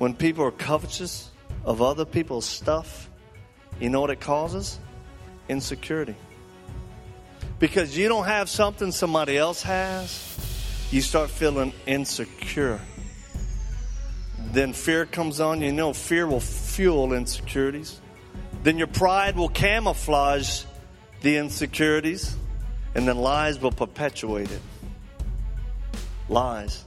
When 0.00 0.14
people 0.14 0.44
are 0.44 0.50
covetous 0.50 1.28
of 1.62 1.82
other 1.82 2.06
people's 2.06 2.46
stuff, 2.46 3.10
you 3.78 3.90
know 3.90 4.00
what 4.00 4.08
it 4.08 4.18
causes? 4.18 4.80
Insecurity. 5.46 6.14
Because 7.58 7.98
you 7.98 8.08
don't 8.08 8.24
have 8.24 8.48
something 8.48 8.92
somebody 8.92 9.36
else 9.36 9.62
has, 9.62 10.88
you 10.90 11.02
start 11.02 11.28
feeling 11.28 11.74
insecure. 11.84 12.80
Then 14.38 14.72
fear 14.72 15.04
comes 15.04 15.38
on. 15.38 15.60
You 15.60 15.70
know, 15.70 15.92
fear 15.92 16.26
will 16.26 16.40
fuel 16.40 17.12
insecurities. 17.12 18.00
Then 18.62 18.78
your 18.78 18.86
pride 18.86 19.36
will 19.36 19.50
camouflage 19.50 20.64
the 21.20 21.36
insecurities, 21.36 22.34
and 22.94 23.06
then 23.06 23.18
lies 23.18 23.60
will 23.60 23.70
perpetuate 23.70 24.50
it. 24.50 24.62
Lies. 26.30 26.86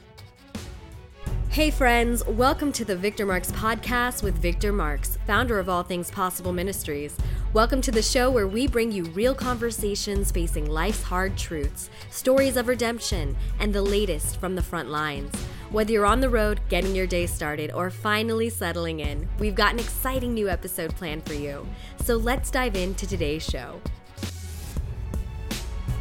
Hey, 1.53 1.69
friends, 1.69 2.25
welcome 2.25 2.71
to 2.71 2.83
the 2.83 2.95
Victor 2.95 3.27
Marx 3.27 3.51
podcast 3.51 4.23
with 4.23 4.33
Victor 4.39 4.73
Marx, 4.73 5.19
founder 5.27 5.59
of 5.59 5.69
All 5.69 5.83
Things 5.83 6.09
Possible 6.09 6.51
Ministries. 6.51 7.15
Welcome 7.53 7.79
to 7.81 7.91
the 7.91 8.01
show 8.01 8.31
where 8.31 8.47
we 8.47 8.65
bring 8.65 8.91
you 8.91 9.03
real 9.03 9.35
conversations 9.35 10.31
facing 10.31 10.67
life's 10.67 11.03
hard 11.03 11.37
truths, 11.37 11.91
stories 12.09 12.57
of 12.57 12.67
redemption, 12.67 13.37
and 13.59 13.71
the 13.71 13.83
latest 13.83 14.39
from 14.39 14.55
the 14.55 14.63
front 14.63 14.89
lines. 14.89 15.31
Whether 15.69 15.91
you're 15.91 16.07
on 16.07 16.21
the 16.21 16.29
road, 16.31 16.59
getting 16.69 16.95
your 16.95 17.05
day 17.05 17.27
started, 17.27 17.71
or 17.71 17.91
finally 17.91 18.49
settling 18.49 19.01
in, 19.01 19.29
we've 19.37 19.53
got 19.53 19.73
an 19.73 19.79
exciting 19.79 20.33
new 20.33 20.49
episode 20.49 20.95
planned 20.95 21.23
for 21.23 21.35
you. 21.35 21.67
So 22.01 22.17
let's 22.17 22.49
dive 22.49 22.75
into 22.75 23.05
today's 23.05 23.45
show. 23.45 23.79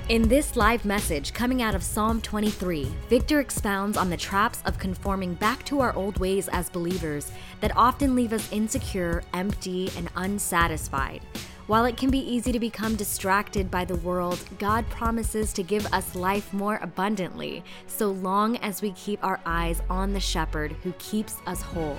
In 0.09 0.27
this 0.27 0.56
live 0.56 0.84
message 0.84 1.33
coming 1.33 1.62
out 1.62 1.77
of 1.77 1.83
Psalm 1.83 2.20
23, 2.20 2.93
Victor 3.09 3.38
expounds 3.38 3.97
on 3.97 4.10
the 4.10 4.16
traps 4.16 4.60
of 4.65 4.77
conforming 4.77 5.34
back 5.34 5.65
to 5.66 5.80
our 5.80 5.95
old 5.95 6.19
ways 6.19 6.48
as 6.48 6.69
believers 6.69 7.30
that 7.60 7.74
often 7.77 8.16
leave 8.16 8.33
us 8.33 8.51
insecure, 8.51 9.23
empty, 9.33 9.93
and 9.96 10.10
unsatisfied. 10.16 11.23
While 11.68 11.85
it 11.85 11.96
can 11.96 12.10
be 12.10 12.18
easy 12.18 12.51
to 12.51 12.59
become 12.59 12.96
distracted 12.96 13.71
by 13.71 13.85
the 13.85 13.95
world, 13.96 14.40
God 14.59 14.90
promises 14.90 15.52
to 15.52 15.62
give 15.62 15.87
us 15.95 16.16
life 16.16 16.52
more 16.52 16.80
abundantly, 16.82 17.62
so 17.87 18.10
long 18.10 18.57
as 18.57 18.82
we 18.82 18.90
keep 18.93 19.23
our 19.23 19.38
eyes 19.46 19.82
on 19.88 20.12
the 20.12 20.21
shepherd 20.21 20.73
who 20.82 20.93
keeps 20.99 21.37
us 21.46 21.62
whole. 21.62 21.96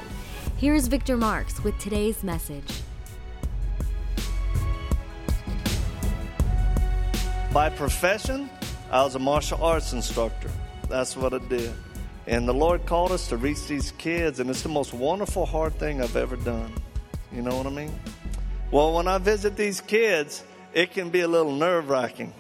Here's 0.58 0.88
Victor 0.88 1.16
Marx 1.16 1.64
with 1.64 1.80
today's 1.80 2.22
message. 2.22 2.84
By 7.54 7.70
profession, 7.70 8.50
I 8.90 9.04
was 9.04 9.14
a 9.14 9.20
martial 9.20 9.64
arts 9.64 9.94
instructor. 9.94 10.50
That's 10.90 11.16
what 11.16 11.36
I 11.36 11.38
did. 11.38 11.72
And 12.26 12.48
the 12.48 12.54
Lord 12.54 12.88
called 12.88 13.12
us 13.12 13.28
to 13.28 13.38
reach 13.38 13.68
these 13.68 13.92
kids, 13.92 14.40
and 14.40 14.50
it's 14.50 14.64
the 14.64 14.70
most 14.70 14.92
wonderful, 14.92 15.46
hard 15.46 15.78
thing 15.78 16.02
I've 16.02 16.16
ever 16.16 16.36
done. 16.36 16.74
You 17.32 17.44
know 17.44 17.56
what 17.56 17.68
I 17.68 17.70
mean? 17.70 17.94
Well, 18.72 18.96
when 18.96 19.08
I 19.08 19.20
visit 19.20 19.56
these 19.56 19.82
kids, 19.82 20.44
it 20.74 20.94
can 20.94 21.12
be 21.12 21.20
a 21.20 21.28
little 21.28 21.52
nerve 21.52 21.90
wracking 21.90 22.34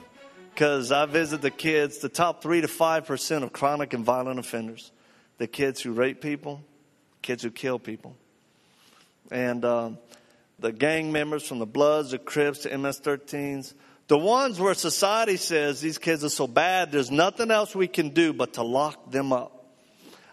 because 0.52 0.92
I 0.92 1.06
visit 1.06 1.44
the 1.44 1.52
kids, 1.52 2.00
the 2.00 2.10
top 2.10 2.42
three 2.42 2.62
to 2.62 2.68
five 2.68 3.06
percent 3.06 3.44
of 3.44 3.54
chronic 3.54 3.94
and 3.94 4.04
violent 4.04 4.40
offenders, 4.40 4.92
the 5.38 5.46
kids 5.46 5.80
who 5.80 5.92
rape 5.92 6.22
people, 6.22 6.64
kids 7.22 7.44
who 7.44 7.52
kill 7.52 7.78
people, 7.78 8.16
and 9.30 9.64
uh, 9.64 9.92
the 10.58 10.72
gang 10.72 11.12
members 11.12 11.48
from 11.48 11.60
the 11.60 11.68
Bloods, 11.68 12.10
the 12.10 12.18
Crips, 12.18 12.64
the 12.64 12.76
MS-13s 12.76 13.76
the 14.08 14.18
ones 14.18 14.60
where 14.60 14.74
society 14.74 15.38
says 15.38 15.80
these 15.80 15.98
kids 15.98 16.24
are 16.24 16.30
so 16.30 16.48
bad, 16.48 16.92
there's 16.92 17.12
nothing 17.12 17.52
else 17.52 17.76
we 17.76 17.88
can 17.88 18.10
do 18.10 18.34
but 18.34 18.54
to 18.54 18.64
lock 18.64 19.12
them 19.12 19.32
up. 19.32 19.66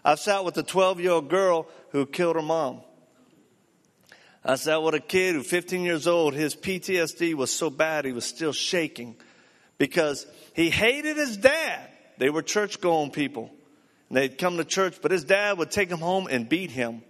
I've 0.03 0.19
sat 0.19 0.43
with 0.43 0.57
a 0.57 0.63
12 0.63 0.99
year 0.99 1.11
old 1.11 1.29
girl 1.29 1.67
who 1.89 2.05
killed 2.05 2.35
her 2.35 2.41
mom. 2.41 2.81
I 4.43 4.55
sat 4.55 4.81
with 4.81 4.95
a 4.95 4.99
kid 4.99 5.35
who, 5.35 5.43
15 5.43 5.83
years 5.83 6.07
old, 6.07 6.33
his 6.33 6.55
PTSD 6.55 7.35
was 7.35 7.51
so 7.51 7.69
bad 7.69 8.05
he 8.05 8.11
was 8.11 8.25
still 8.25 8.53
shaking 8.53 9.15
because 9.77 10.25
he 10.53 10.69
hated 10.69 11.17
his 11.17 11.37
dad. 11.37 11.87
They 12.17 12.29
were 12.29 12.41
church 12.41 12.81
going 12.81 13.11
people. 13.11 13.51
And 14.09 14.17
they'd 14.17 14.37
come 14.37 14.57
to 14.57 14.65
church, 14.65 14.97
but 15.01 15.11
his 15.11 15.23
dad 15.23 15.57
would 15.59 15.71
take 15.71 15.89
him 15.89 15.99
home 15.99 16.27
and 16.29 16.49
beat 16.49 16.71
him. 16.71 17.03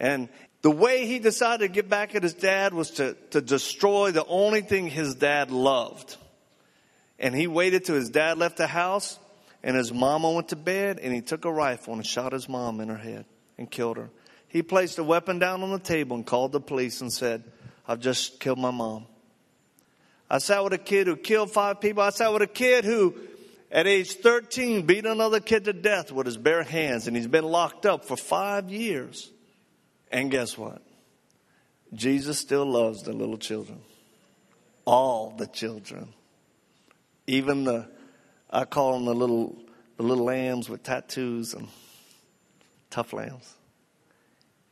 And 0.00 0.28
the 0.62 0.70
way 0.70 1.06
he 1.06 1.18
decided 1.18 1.66
to 1.66 1.72
get 1.72 1.88
back 1.88 2.14
at 2.14 2.22
his 2.22 2.34
dad 2.34 2.72
was 2.72 2.92
to, 2.92 3.14
to 3.30 3.40
destroy 3.40 4.12
the 4.12 4.24
only 4.24 4.62
thing 4.62 4.86
his 4.86 5.16
dad 5.16 5.50
loved. 5.50 6.16
And 7.18 7.34
he 7.34 7.48
waited 7.48 7.84
till 7.84 7.96
his 7.96 8.10
dad 8.10 8.38
left 8.38 8.56
the 8.56 8.68
house 8.68 9.18
and 9.64 9.76
his 9.76 9.92
mama 9.92 10.30
went 10.30 10.48
to 10.48 10.56
bed 10.56 11.00
and 11.00 11.12
he 11.12 11.20
took 11.20 11.44
a 11.44 11.52
rifle 11.52 11.94
and 11.94 12.06
shot 12.06 12.32
his 12.32 12.48
mom 12.48 12.80
in 12.80 12.88
her 12.88 12.96
head 12.96 13.24
and 13.58 13.68
killed 13.68 13.96
her. 13.96 14.08
He 14.46 14.62
placed 14.62 14.98
a 14.98 15.04
weapon 15.04 15.40
down 15.40 15.64
on 15.64 15.72
the 15.72 15.80
table 15.80 16.16
and 16.16 16.24
called 16.24 16.52
the 16.52 16.60
police 16.60 17.00
and 17.00 17.12
said, 17.12 17.42
I've 17.86 18.00
just 18.00 18.38
killed 18.38 18.58
my 18.58 18.70
mom. 18.70 19.06
I 20.30 20.38
sat 20.38 20.62
with 20.62 20.74
a 20.74 20.78
kid 20.78 21.08
who 21.08 21.16
killed 21.16 21.50
five 21.50 21.80
people. 21.80 22.04
I 22.04 22.10
sat 22.10 22.32
with 22.32 22.42
a 22.42 22.46
kid 22.46 22.84
who, 22.84 23.16
at 23.70 23.88
age 23.88 24.12
13, 24.14 24.86
beat 24.86 25.06
another 25.06 25.40
kid 25.40 25.64
to 25.64 25.72
death 25.72 26.12
with 26.12 26.26
his 26.26 26.36
bare 26.36 26.62
hands 26.62 27.08
and 27.08 27.16
he's 27.16 27.26
been 27.26 27.44
locked 27.44 27.84
up 27.84 28.04
for 28.04 28.16
five 28.16 28.70
years. 28.70 29.31
And 30.12 30.30
guess 30.30 30.58
what? 30.58 30.82
Jesus 31.94 32.38
still 32.38 32.66
loves 32.66 33.02
the 33.02 33.14
little 33.14 33.38
children. 33.38 33.80
All 34.84 35.34
the 35.36 35.46
children. 35.46 36.12
Even 37.26 37.64
the, 37.64 37.88
I 38.50 38.66
call 38.66 38.92
them 38.92 39.06
the 39.06 39.14
little, 39.14 39.56
the 39.96 40.02
little 40.02 40.24
lambs 40.24 40.68
with 40.68 40.82
tattoos 40.82 41.54
and 41.54 41.68
tough 42.90 43.14
lambs. 43.14 43.54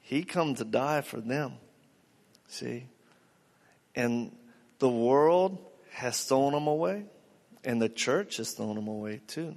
He 0.01 0.25
come 0.25 0.55
to 0.57 0.65
die 0.65 1.01
for 1.01 1.21
them. 1.21 1.55
See? 2.49 2.87
And 3.95 4.37
the 4.79 4.89
world 4.89 5.59
has 5.93 6.23
thrown 6.25 6.53
them 6.53 6.67
away. 6.67 7.05
And 7.65 7.81
the 7.81 7.89
church 7.89 8.39
has 8.39 8.53
thrown 8.53 8.75
them 8.75 8.89
away 8.89 9.21
too. 9.27 9.55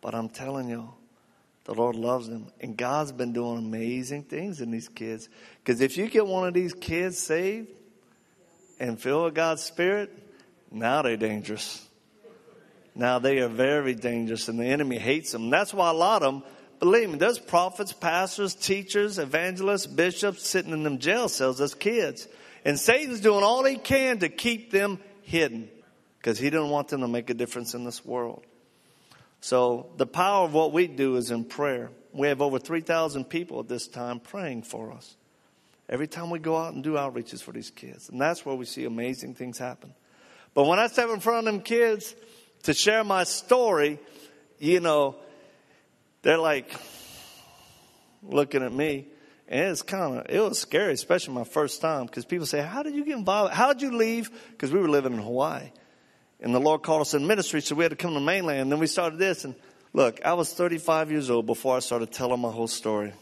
But 0.00 0.14
I'm 0.14 0.28
telling 0.28 0.68
you, 0.68 0.92
the 1.64 1.74
Lord 1.74 1.96
loves 1.96 2.28
them. 2.28 2.46
And 2.60 2.76
God's 2.76 3.12
been 3.12 3.32
doing 3.32 3.58
amazing 3.58 4.24
things 4.24 4.60
in 4.60 4.70
these 4.70 4.88
kids. 4.88 5.28
Because 5.62 5.80
if 5.80 5.96
you 5.96 6.08
get 6.08 6.26
one 6.26 6.48
of 6.48 6.54
these 6.54 6.72
kids 6.72 7.18
saved 7.18 7.68
and 8.78 9.00
filled 9.00 9.24
with 9.26 9.34
God's 9.34 9.62
Spirit, 9.62 10.10
now 10.70 11.02
they're 11.02 11.16
dangerous. 11.16 11.86
Now 12.94 13.18
they 13.18 13.38
are 13.38 13.48
very 13.48 13.94
dangerous 13.94 14.48
and 14.48 14.58
the 14.58 14.66
enemy 14.66 14.98
hates 14.98 15.32
them. 15.32 15.50
That's 15.50 15.72
why 15.72 15.90
a 15.90 15.94
lot 15.94 16.22
of 16.22 16.34
them, 16.34 16.42
believe 16.80 17.10
me, 17.10 17.18
there's 17.18 17.38
prophets, 17.38 17.92
pastors, 17.92 18.54
teachers, 18.54 19.18
evangelists, 19.18 19.86
bishops 19.86 20.46
sitting 20.46 20.72
in 20.72 20.82
them 20.82 20.98
jail 20.98 21.28
cells 21.28 21.60
as 21.60 21.74
kids. 21.74 22.26
And 22.64 22.78
Satan's 22.78 23.20
doing 23.20 23.44
all 23.44 23.64
he 23.64 23.76
can 23.76 24.18
to 24.18 24.28
keep 24.28 24.70
them 24.70 24.98
hidden 25.22 25.70
because 26.18 26.38
he 26.38 26.50
didn't 26.50 26.70
want 26.70 26.88
them 26.88 27.00
to 27.00 27.08
make 27.08 27.30
a 27.30 27.34
difference 27.34 27.74
in 27.74 27.84
this 27.84 28.04
world. 28.04 28.44
So 29.40 29.90
the 29.96 30.06
power 30.06 30.44
of 30.44 30.52
what 30.52 30.72
we 30.72 30.86
do 30.86 31.16
is 31.16 31.30
in 31.30 31.44
prayer. 31.44 31.90
We 32.12 32.28
have 32.28 32.42
over 32.42 32.58
3,000 32.58 33.24
people 33.24 33.60
at 33.60 33.68
this 33.68 33.86
time 33.88 34.20
praying 34.20 34.62
for 34.62 34.92
us. 34.92 35.16
Every 35.88 36.06
time 36.06 36.30
we 36.30 36.38
go 36.38 36.56
out 36.56 36.74
and 36.74 36.84
do 36.84 36.92
outreaches 36.92 37.42
for 37.42 37.52
these 37.52 37.70
kids. 37.70 38.10
And 38.10 38.20
that's 38.20 38.44
where 38.44 38.54
we 38.54 38.64
see 38.64 38.84
amazing 38.84 39.34
things 39.34 39.58
happen. 39.58 39.94
But 40.54 40.64
when 40.64 40.78
I 40.78 40.86
step 40.88 41.08
in 41.10 41.20
front 41.20 41.46
of 41.46 41.52
them 41.52 41.62
kids 41.62 42.14
to 42.64 42.74
share 42.74 43.02
my 43.02 43.24
story, 43.24 43.98
you 44.58 44.80
know, 44.80 45.16
they're 46.22 46.38
like 46.38 46.70
looking 48.22 48.62
at 48.62 48.72
me. 48.72 49.08
And 49.48 49.70
it's 49.70 49.82
kind 49.82 50.18
of, 50.18 50.26
it 50.28 50.38
was 50.38 50.60
scary, 50.60 50.92
especially 50.92 51.34
my 51.34 51.44
first 51.44 51.80
time, 51.80 52.06
because 52.06 52.24
people 52.24 52.46
say, 52.46 52.62
How 52.62 52.84
did 52.84 52.94
you 52.94 53.04
get 53.04 53.16
involved? 53.16 53.52
How 53.52 53.72
did 53.72 53.82
you 53.82 53.96
leave? 53.96 54.30
Because 54.52 54.70
we 54.70 54.78
were 54.78 54.88
living 54.88 55.12
in 55.12 55.18
Hawaii. 55.18 55.72
And 56.40 56.54
the 56.54 56.60
Lord 56.60 56.82
called 56.82 57.02
us 57.02 57.14
in 57.14 57.26
ministry, 57.26 57.60
so 57.60 57.74
we 57.74 57.84
had 57.84 57.90
to 57.90 57.96
come 57.96 58.12
to 58.12 58.20
the 58.20 58.24
mainland. 58.24 58.60
And 58.60 58.72
then 58.72 58.78
we 58.78 58.86
started 58.86 59.18
this. 59.18 59.44
And 59.44 59.54
look, 59.92 60.24
I 60.24 60.32
was 60.32 60.52
35 60.52 61.10
years 61.10 61.28
old 61.28 61.46
before 61.46 61.76
I 61.76 61.80
started 61.80 62.10
telling 62.12 62.40
my 62.40 62.50
whole 62.50 62.68
story. 62.68 63.12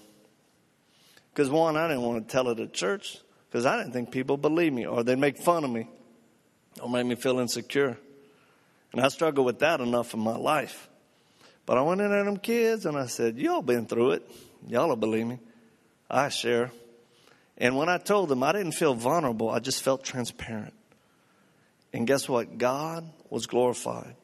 Because 1.33 1.51
one, 1.51 1.77
I 1.77 1.89
didn't 1.89 2.03
want 2.03 2.27
to 2.27 2.33
tell 2.33 2.49
it 2.49 2.61
at 2.61 2.73
church 2.73 3.19
because 3.51 3.67
I 3.67 3.77
didn't 3.79 3.93
think 3.93 4.11
people 4.11 4.37
believe 4.37 4.73
me 4.73 4.87
or 4.87 5.03
they'd 5.03 5.19
make 5.19 5.39
fun 5.39 5.65
of 5.65 5.71
me 5.71 5.89
or 6.81 6.89
make 6.89 7.07
me 7.07 7.17
feel 7.17 7.39
insecure. 7.39 7.97
And 8.93 9.01
I 9.01 9.09
struggled 9.09 9.47
with 9.47 9.59
that 9.61 9.81
enough 9.81 10.15
in 10.15 10.21
my 10.21 10.37
life. 10.37 10.89
But 11.67 11.77
I 11.77 11.83
went 11.83 12.01
in 12.01 12.11
there 12.11 12.25
them 12.25 12.39
kids 12.39 12.87
and 12.87 12.97
I 12.97 13.07
said, 13.07 13.37
Y'all 13.37 13.63
been 13.63 13.87
through 13.87 14.13
it. 14.13 14.31
Y'all 14.67 14.89
will 14.89 14.97
believe 14.97 15.27
me. 15.27 15.39
I 16.09 16.29
share. 16.29 16.71
And 17.59 17.77
when 17.77 17.89
I 17.89 17.99
told 17.99 18.29
them, 18.29 18.43
I 18.43 18.53
didn't 18.53 18.73
feel 18.73 18.95
vulnerable, 18.95 19.51
I 19.51 19.59
just 19.59 19.83
felt 19.83 20.05
transparent. 20.05 20.73
And 21.93 22.07
guess 22.07 22.29
what? 22.29 22.59
God 22.59 23.09
was 23.31 23.47
glorified. 23.47 24.15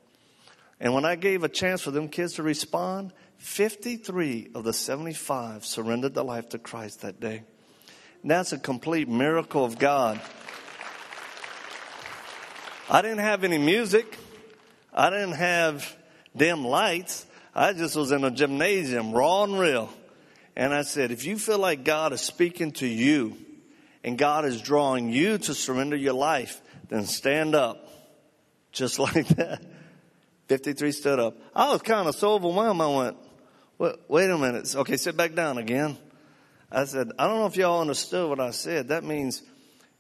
And 0.80 0.92
when 0.92 1.04
I 1.04 1.16
gave 1.16 1.44
a 1.44 1.48
chance 1.48 1.82
for 1.82 1.90
them 1.90 2.08
kids 2.08 2.34
to 2.34 2.42
respond, 2.42 3.12
53 3.38 4.50
of 4.54 4.64
the 4.64 4.72
75 4.72 5.64
surrendered 5.64 6.14
their 6.14 6.24
life 6.24 6.50
to 6.50 6.58
Christ 6.58 7.02
that 7.02 7.20
day. 7.20 7.42
And 8.22 8.30
that's 8.30 8.52
a 8.52 8.58
complete 8.58 9.08
miracle 9.08 9.64
of 9.64 9.78
God. 9.78 10.20
I 12.90 13.02
didn't 13.02 13.18
have 13.18 13.44
any 13.44 13.58
music. 13.58 14.18
I 14.92 15.10
didn't 15.10 15.32
have 15.32 15.96
dim 16.36 16.64
lights. 16.64 17.26
I 17.54 17.72
just 17.72 17.96
was 17.96 18.12
in 18.12 18.24
a 18.24 18.30
gymnasium, 18.30 19.12
raw 19.12 19.44
and 19.44 19.58
real. 19.58 19.90
And 20.56 20.72
I 20.72 20.82
said, 20.82 21.10
if 21.10 21.24
you 21.24 21.38
feel 21.38 21.58
like 21.58 21.84
God 21.84 22.12
is 22.12 22.20
speaking 22.20 22.72
to 22.72 22.86
you 22.86 23.36
and 24.02 24.18
God 24.18 24.44
is 24.44 24.60
drawing 24.60 25.10
you 25.10 25.38
to 25.38 25.54
surrender 25.54 25.96
your 25.96 26.12
life, 26.12 26.60
then 26.88 27.06
stand 27.06 27.54
up. 27.54 27.88
Just 28.72 28.98
like 28.98 29.28
that. 29.28 29.62
53 30.48 30.92
stood 30.92 31.18
up. 31.18 31.36
I 31.54 31.70
was 31.72 31.82
kind 31.82 32.08
of 32.08 32.14
so 32.14 32.34
overwhelmed. 32.34 32.80
I 32.80 32.88
went, 32.88 33.16
wait, 33.78 33.94
wait 34.08 34.30
a 34.30 34.38
minute. 34.38 34.74
Okay, 34.74 34.96
sit 34.96 35.16
back 35.16 35.34
down 35.34 35.58
again. 35.58 35.96
I 36.70 36.84
said, 36.84 37.12
I 37.18 37.26
don't 37.26 37.38
know 37.38 37.46
if 37.46 37.56
y'all 37.56 37.80
understood 37.80 38.28
what 38.28 38.40
I 38.40 38.50
said. 38.50 38.88
That 38.88 39.04
means, 39.04 39.42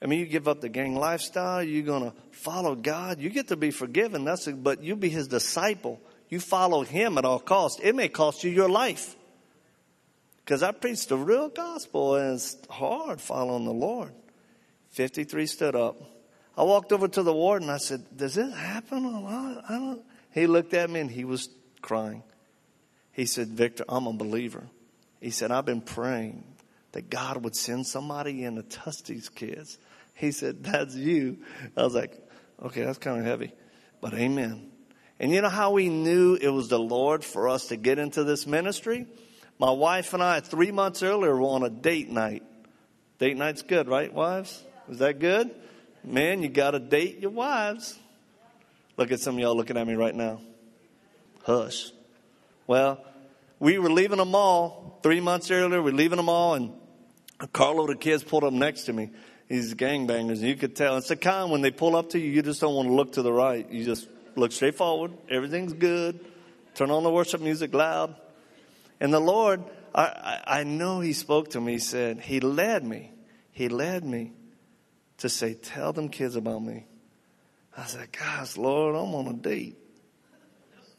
I 0.02 0.06
mean, 0.06 0.18
you 0.18 0.26
give 0.26 0.48
up 0.48 0.60
the 0.60 0.68
gang 0.68 0.96
lifestyle. 0.96 1.62
You're 1.62 1.84
going 1.84 2.10
to 2.10 2.16
follow 2.32 2.74
God. 2.74 3.20
You 3.20 3.30
get 3.30 3.48
to 3.48 3.56
be 3.56 3.70
forgiven. 3.70 4.24
That's, 4.24 4.46
a, 4.48 4.52
but 4.52 4.82
you 4.82 4.96
be 4.96 5.08
his 5.08 5.28
disciple. 5.28 6.00
You 6.28 6.40
follow 6.40 6.82
him 6.82 7.16
at 7.16 7.24
all 7.24 7.38
costs. 7.38 7.80
It 7.82 7.94
may 7.94 8.08
cost 8.08 8.44
you 8.44 8.50
your 8.50 8.68
life. 8.68 9.14
Because 10.44 10.62
I 10.62 10.72
preached 10.72 11.08
the 11.08 11.16
real 11.16 11.48
gospel 11.48 12.16
and 12.16 12.34
it's 12.34 12.56
hard 12.68 13.20
following 13.20 13.64
the 13.64 13.72
Lord. 13.72 14.12
53 14.90 15.46
stood 15.46 15.74
up. 15.74 15.96
I 16.56 16.62
walked 16.62 16.92
over 16.92 17.08
to 17.08 17.22
the 17.22 17.32
warden. 17.32 17.68
And 17.68 17.74
I 17.74 17.78
said, 17.78 18.04
Does 18.16 18.34
this 18.34 18.54
happen 18.54 19.04
a 19.04 19.20
lot? 19.20 19.64
I 19.68 19.74
don't. 19.74 20.02
He 20.32 20.46
looked 20.46 20.74
at 20.74 20.90
me 20.90 21.00
and 21.00 21.10
he 21.10 21.24
was 21.24 21.48
crying. 21.80 22.22
He 23.12 23.26
said, 23.26 23.48
Victor, 23.48 23.84
I'm 23.88 24.06
a 24.06 24.12
believer. 24.12 24.64
He 25.20 25.30
said, 25.30 25.50
I've 25.50 25.64
been 25.64 25.80
praying 25.80 26.44
that 26.92 27.10
God 27.10 27.44
would 27.44 27.56
send 27.56 27.86
somebody 27.86 28.44
in 28.44 28.56
to 28.56 28.62
touch 28.62 29.02
these 29.04 29.28
kids. 29.28 29.78
He 30.14 30.32
said, 30.32 30.64
That's 30.64 30.94
you. 30.94 31.38
I 31.76 31.82
was 31.82 31.94
like, 31.94 32.20
Okay, 32.62 32.82
that's 32.82 32.98
kind 32.98 33.18
of 33.18 33.24
heavy, 33.24 33.52
but 34.00 34.14
amen. 34.14 34.70
And 35.20 35.32
you 35.32 35.40
know 35.40 35.48
how 35.48 35.72
we 35.72 35.88
knew 35.88 36.34
it 36.34 36.48
was 36.48 36.68
the 36.68 36.78
Lord 36.78 37.24
for 37.24 37.48
us 37.48 37.68
to 37.68 37.76
get 37.76 37.98
into 37.98 38.24
this 38.24 38.46
ministry? 38.46 39.06
My 39.58 39.70
wife 39.70 40.12
and 40.14 40.22
I, 40.22 40.40
three 40.40 40.72
months 40.72 41.02
earlier, 41.02 41.36
were 41.36 41.48
on 41.48 41.62
a 41.62 41.70
date 41.70 42.10
night. 42.10 42.42
Date 43.18 43.36
night's 43.36 43.62
good, 43.62 43.88
right, 43.88 44.12
wives? 44.12 44.62
Is 44.88 44.98
that 44.98 45.20
good? 45.20 45.54
Man, 46.04 46.42
you 46.42 46.50
got 46.50 46.72
to 46.72 46.78
date 46.78 47.20
your 47.20 47.30
wives. 47.30 47.98
Look 48.96 49.10
at 49.10 49.20
some 49.20 49.36
of 49.36 49.40
y'all 49.40 49.56
looking 49.56 49.78
at 49.78 49.86
me 49.86 49.94
right 49.94 50.14
now. 50.14 50.40
Hush. 51.44 51.92
Well, 52.66 53.02
we 53.58 53.78
were 53.78 53.90
leaving 53.90 54.18
the 54.18 54.24
mall 54.26 54.98
three 55.02 55.20
months 55.20 55.50
earlier. 55.50 55.80
We 55.80 55.90
are 55.90 55.94
leaving 55.94 56.18
the 56.18 56.22
mall, 56.22 56.54
and 56.54 56.72
a 57.40 57.46
carload 57.46 57.90
of 57.90 58.00
kids 58.00 58.22
pulled 58.22 58.44
up 58.44 58.52
next 58.52 58.84
to 58.84 58.92
me. 58.92 59.10
These 59.48 59.74
gangbangers, 59.74 60.38
and 60.38 60.42
you 60.42 60.56
could 60.56 60.76
tell. 60.76 60.96
It's 60.98 61.08
the 61.08 61.16
kind 61.16 61.50
when 61.50 61.62
they 61.62 61.70
pull 61.70 61.96
up 61.96 62.10
to 62.10 62.18
you, 62.18 62.30
you 62.30 62.42
just 62.42 62.60
don't 62.60 62.74
want 62.74 62.88
to 62.88 62.94
look 62.94 63.12
to 63.12 63.22
the 63.22 63.32
right. 63.32 63.68
You 63.70 63.84
just 63.84 64.08
look 64.36 64.52
straight 64.52 64.74
forward. 64.74 65.12
Everything's 65.30 65.72
good. 65.72 66.20
Turn 66.74 66.90
on 66.90 67.02
the 67.02 67.10
worship 67.10 67.40
music 67.40 67.72
loud. 67.72 68.14
And 69.00 69.12
the 69.12 69.20
Lord, 69.20 69.62
I, 69.94 70.40
I 70.46 70.64
know 70.64 71.00
He 71.00 71.12
spoke 71.12 71.50
to 71.50 71.60
me. 71.60 71.72
He 71.72 71.78
said, 71.78 72.20
He 72.20 72.40
led 72.40 72.84
me. 72.84 73.10
He 73.52 73.68
led 73.68 74.04
me 74.04 74.32
to 75.18 75.28
say, 75.28 75.54
Tell 75.54 75.92
them 75.92 76.08
kids 76.08 76.36
about 76.36 76.62
me. 76.62 76.86
I 77.76 77.86
said, 77.86 78.08
Gosh, 78.12 78.56
Lord, 78.56 78.94
I'm 78.94 79.14
on 79.14 79.28
a 79.28 79.32
date. 79.34 79.76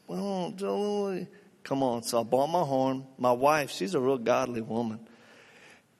Well, 0.06 0.54
come 1.64 1.82
on. 1.82 2.02
So 2.02 2.20
I 2.20 2.22
bought 2.22 2.48
my 2.48 2.62
horn. 2.62 3.06
My 3.18 3.32
wife, 3.32 3.70
she's 3.70 3.94
a 3.94 4.00
real 4.00 4.18
godly 4.18 4.60
woman. 4.60 5.00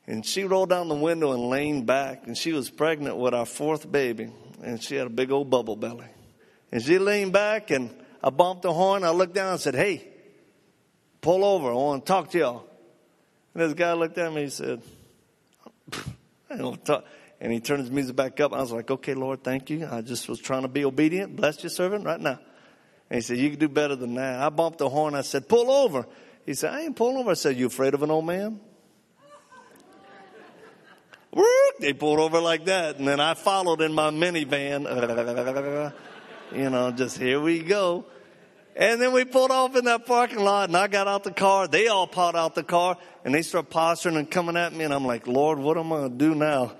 And 0.06 0.24
she 0.24 0.44
rolled 0.44 0.70
down 0.70 0.88
the 0.88 0.94
window 0.94 1.32
and 1.32 1.50
leaned 1.50 1.86
back, 1.86 2.26
and 2.26 2.38
she 2.38 2.52
was 2.52 2.70
pregnant 2.70 3.16
with 3.16 3.34
our 3.34 3.46
fourth 3.46 3.90
baby, 3.90 4.30
and 4.62 4.80
she 4.80 4.94
had 4.94 5.08
a 5.08 5.10
big 5.10 5.32
old 5.32 5.50
bubble 5.50 5.74
belly. 5.74 6.06
And 6.70 6.80
she 6.80 6.98
leaned 6.98 7.32
back, 7.32 7.70
and 7.70 7.90
I 8.22 8.30
bumped 8.30 8.62
the 8.62 8.72
horn. 8.72 9.02
I 9.02 9.10
looked 9.10 9.34
down 9.34 9.52
and 9.52 9.60
said, 9.60 9.74
Hey, 9.74 10.06
pull 11.20 11.44
over. 11.44 11.70
I 11.70 11.74
want 11.74 12.06
to 12.06 12.12
talk 12.12 12.30
to 12.30 12.38
y'all. 12.38 12.66
And 13.54 13.62
this 13.62 13.74
guy 13.74 13.92
looked 13.94 14.18
at 14.18 14.32
me 14.32 14.44
and 14.44 14.52
said, 14.52 14.82
I 16.50 16.56
don't 16.56 16.84
talk. 16.84 17.04
And 17.40 17.52
he 17.52 17.60
turned 17.60 17.80
his 17.80 17.90
music 17.90 18.16
back 18.16 18.40
up. 18.40 18.52
I 18.52 18.60
was 18.60 18.72
like, 18.72 18.90
okay, 18.90 19.14
Lord, 19.14 19.44
thank 19.44 19.68
you. 19.68 19.86
I 19.90 20.00
just 20.00 20.28
was 20.28 20.40
trying 20.40 20.62
to 20.62 20.68
be 20.68 20.84
obedient. 20.84 21.36
Bless 21.36 21.62
your 21.62 21.70
servant 21.70 22.04
right 22.04 22.20
now. 22.20 22.38
And 23.10 23.18
he 23.18 23.20
said, 23.20 23.38
you 23.38 23.50
can 23.50 23.58
do 23.58 23.68
better 23.68 23.94
than 23.94 24.14
that. 24.14 24.40
I 24.40 24.48
bumped 24.48 24.78
the 24.78 24.88
horn. 24.88 25.14
I 25.14 25.20
said, 25.20 25.48
pull 25.48 25.70
over. 25.70 26.06
He 26.46 26.54
said, 26.54 26.72
I 26.72 26.82
ain't 26.82 26.96
pulling 26.96 27.18
over. 27.18 27.32
I 27.32 27.34
said, 27.34 27.56
you 27.56 27.66
afraid 27.66 27.94
of 27.94 28.02
an 28.02 28.10
old 28.10 28.24
man? 28.24 28.58
they 31.80 31.92
pulled 31.92 32.20
over 32.20 32.40
like 32.40 32.64
that. 32.64 32.96
And 32.98 33.06
then 33.06 33.20
I 33.20 33.34
followed 33.34 33.82
in 33.82 33.92
my 33.92 34.10
minivan. 34.10 35.92
you 36.54 36.70
know, 36.70 36.90
just 36.90 37.18
here 37.18 37.40
we 37.40 37.62
go. 37.62 38.06
And 38.74 39.00
then 39.00 39.12
we 39.12 39.24
pulled 39.24 39.50
off 39.50 39.74
in 39.74 39.86
that 39.86 40.04
parking 40.04 40.38
lot 40.38 40.68
and 40.68 40.76
I 40.76 40.86
got 40.86 41.08
out 41.08 41.24
the 41.24 41.32
car. 41.32 41.66
They 41.66 41.88
all 41.88 42.06
piled 42.06 42.36
out 42.36 42.54
the 42.54 42.62
car 42.62 42.96
and 43.24 43.34
they 43.34 43.42
start 43.42 43.70
posturing 43.70 44.16
and 44.16 44.30
coming 44.30 44.56
at 44.56 44.72
me. 44.72 44.84
And 44.84 44.92
I'm 44.92 45.06
like, 45.06 45.26
Lord, 45.26 45.58
what 45.58 45.78
am 45.78 45.92
I 45.92 45.96
going 45.96 46.12
to 46.12 46.18
do 46.18 46.34
now? 46.34 46.72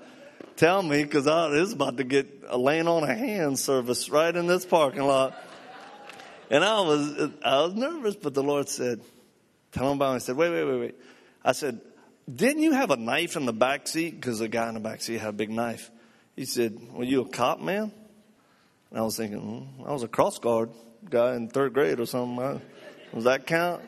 Tell 0.57 0.81
me 0.81 1.03
because 1.03 1.27
is 1.53 1.73
about 1.73 1.97
to 1.97 2.03
get 2.03 2.43
a 2.47 2.57
laying 2.57 2.87
on 2.87 3.03
a 3.03 3.13
hand 3.13 3.59
service 3.59 4.09
right 4.09 4.35
in 4.35 4.47
this 4.47 4.65
parking 4.65 5.03
lot. 5.03 5.35
And 6.49 6.63
I 6.63 6.81
was, 6.81 7.31
I 7.45 7.61
was 7.61 7.75
nervous, 7.75 8.15
but 8.15 8.33
the 8.33 8.41
Lord 8.41 8.67
said, 8.67 9.01
tell 9.71 9.91
him 9.91 9.97
about 9.97 10.13
it. 10.13 10.15
I 10.15 10.17
said, 10.17 10.35
wait, 10.35 10.49
wait, 10.49 10.63
wait, 10.63 10.79
wait. 10.79 10.95
I 11.45 11.51
said, 11.51 11.79
didn't 12.33 12.63
you 12.63 12.71
have 12.71 12.89
a 12.89 12.97
knife 12.97 13.35
in 13.35 13.45
the 13.45 13.53
back 13.53 13.87
seat? 13.87 14.15
Because 14.15 14.39
the 14.39 14.47
guy 14.47 14.67
in 14.67 14.73
the 14.73 14.79
back 14.79 15.01
seat 15.01 15.19
had 15.19 15.29
a 15.29 15.33
big 15.33 15.51
knife. 15.51 15.91
He 16.35 16.45
said, 16.45 16.75
were 16.91 17.03
you 17.03 17.21
a 17.21 17.29
cop, 17.29 17.59
man? 17.59 17.91
And 18.89 18.99
I 18.99 19.03
was 19.03 19.15
thinking, 19.15 19.39
hmm, 19.39 19.83
I 19.83 19.91
was 19.91 20.01
a 20.01 20.07
cross 20.07 20.39
guard 20.39 20.71
guy 21.07 21.35
in 21.35 21.49
third 21.49 21.73
grade 21.73 21.99
or 21.99 22.07
something. 22.07 22.61
Does 23.13 23.25
that 23.25 23.45
count? 23.45 23.83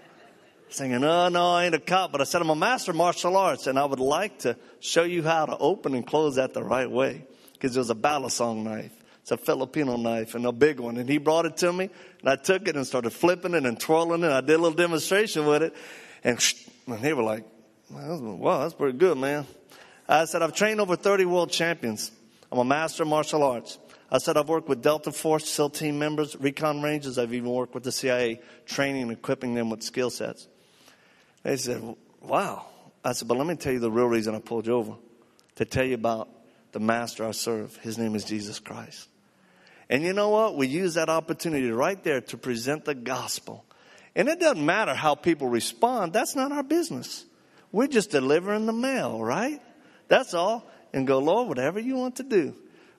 Saying, 0.71 0.91
no, 1.01 1.29
no, 1.29 1.51
I 1.51 1.65
ain't 1.65 1.73
a 1.73 1.79
cop, 1.79 2.11
but 2.11 2.21
I 2.21 2.25
said 2.25 2.41
I'm 2.41 2.49
a 2.49 2.55
master 2.55 2.91
of 2.91 2.97
martial 2.97 3.35
arts 3.35 3.65
and 3.65 3.79
I 3.79 3.85
would 3.85 3.99
like 3.99 4.39
to 4.39 4.55
show 4.79 5.03
you 5.03 5.23
how 5.23 5.47
to 5.47 5.57
open 5.57 5.95
and 5.95 6.05
close 6.05 6.35
that 6.35 6.53
the 6.53 6.63
right 6.63 6.89
way. 6.89 7.25
Because 7.53 7.75
it 7.75 7.79
was 7.79 7.89
a 7.89 7.95
balisong 7.95 8.63
knife. 8.63 8.93
It's 9.21 9.31
a 9.31 9.37
Filipino 9.37 9.97
knife 9.97 10.35
and 10.35 10.45
a 10.45 10.51
big 10.51 10.79
one. 10.79 10.97
And 10.97 11.09
he 11.09 11.17
brought 11.17 11.45
it 11.45 11.57
to 11.57 11.73
me 11.73 11.89
and 12.19 12.29
I 12.29 12.35
took 12.35 12.67
it 12.67 12.75
and 12.75 12.85
started 12.85 13.09
flipping 13.09 13.55
it 13.55 13.65
and 13.65 13.79
twirling 13.79 14.23
it. 14.23 14.31
I 14.31 14.41
did 14.41 14.51
a 14.51 14.57
little 14.59 14.77
demonstration 14.77 15.45
with 15.45 15.63
it 15.63 15.73
and, 16.23 16.43
and 16.87 17.01
they 17.01 17.13
were 17.13 17.23
like, 17.23 17.45
wow, 17.89 18.59
that's 18.59 18.75
pretty 18.75 18.97
good, 18.97 19.17
man. 19.17 19.47
I 20.07 20.25
said, 20.25 20.41
I've 20.41 20.55
trained 20.55 20.79
over 20.79 20.95
30 20.95 21.25
world 21.25 21.51
champions. 21.51 22.11
I'm 22.51 22.59
a 22.59 22.63
master 22.63 23.03
of 23.03 23.09
martial 23.09 23.43
arts. 23.43 23.79
I 24.11 24.17
said 24.17 24.37
I've 24.37 24.49
worked 24.49 24.67
with 24.67 24.81
Delta 24.81 25.11
Force, 25.11 25.47
SEAL 25.47 25.69
team 25.71 25.99
members, 25.99 26.35
recon 26.35 26.81
rangers. 26.81 27.19
I've 27.19 27.33
even 27.33 27.49
worked 27.49 27.75
with 27.75 27.83
the 27.83 27.91
CIA, 27.91 28.41
training 28.65 29.03
and 29.03 29.11
equipping 29.11 29.53
them 29.53 29.69
with 29.69 29.83
skill 29.83 30.09
sets. 30.09 30.47
They 31.43 31.57
said, 31.57 31.95
wow. 32.21 32.65
I 33.03 33.13
said, 33.13 33.27
but 33.27 33.37
let 33.37 33.47
me 33.47 33.55
tell 33.55 33.73
you 33.73 33.79
the 33.79 33.91
real 33.91 34.07
reason 34.07 34.35
I 34.35 34.39
pulled 34.39 34.67
you 34.67 34.73
over. 34.73 34.95
To 35.55 35.65
tell 35.65 35.85
you 35.85 35.95
about 35.95 36.29
the 36.71 36.79
master 36.79 37.25
I 37.25 37.31
serve. 37.31 37.75
His 37.77 37.97
name 37.97 38.15
is 38.15 38.23
Jesus 38.23 38.59
Christ. 38.59 39.07
And 39.89 40.03
you 40.03 40.13
know 40.13 40.29
what? 40.29 40.55
We 40.55 40.67
use 40.67 40.93
that 40.93 41.09
opportunity 41.09 41.69
right 41.71 42.01
there 42.03 42.21
to 42.21 42.37
present 42.37 42.85
the 42.85 42.93
gospel. 42.93 43.65
And 44.15 44.27
it 44.27 44.39
doesn't 44.39 44.65
matter 44.65 44.93
how 44.93 45.15
people 45.15 45.47
respond. 45.47 46.13
That's 46.13 46.35
not 46.35 46.51
our 46.51 46.63
business. 46.63 47.25
We're 47.71 47.87
just 47.87 48.11
delivering 48.11 48.65
the 48.65 48.73
mail, 48.73 49.21
right? 49.21 49.61
That's 50.07 50.33
all. 50.33 50.69
And 50.93 51.07
go, 51.07 51.19
Lord, 51.19 51.47
whatever 51.47 51.79
you 51.79 51.95
want 51.95 52.17
to 52.17 52.23
do. 52.23 52.55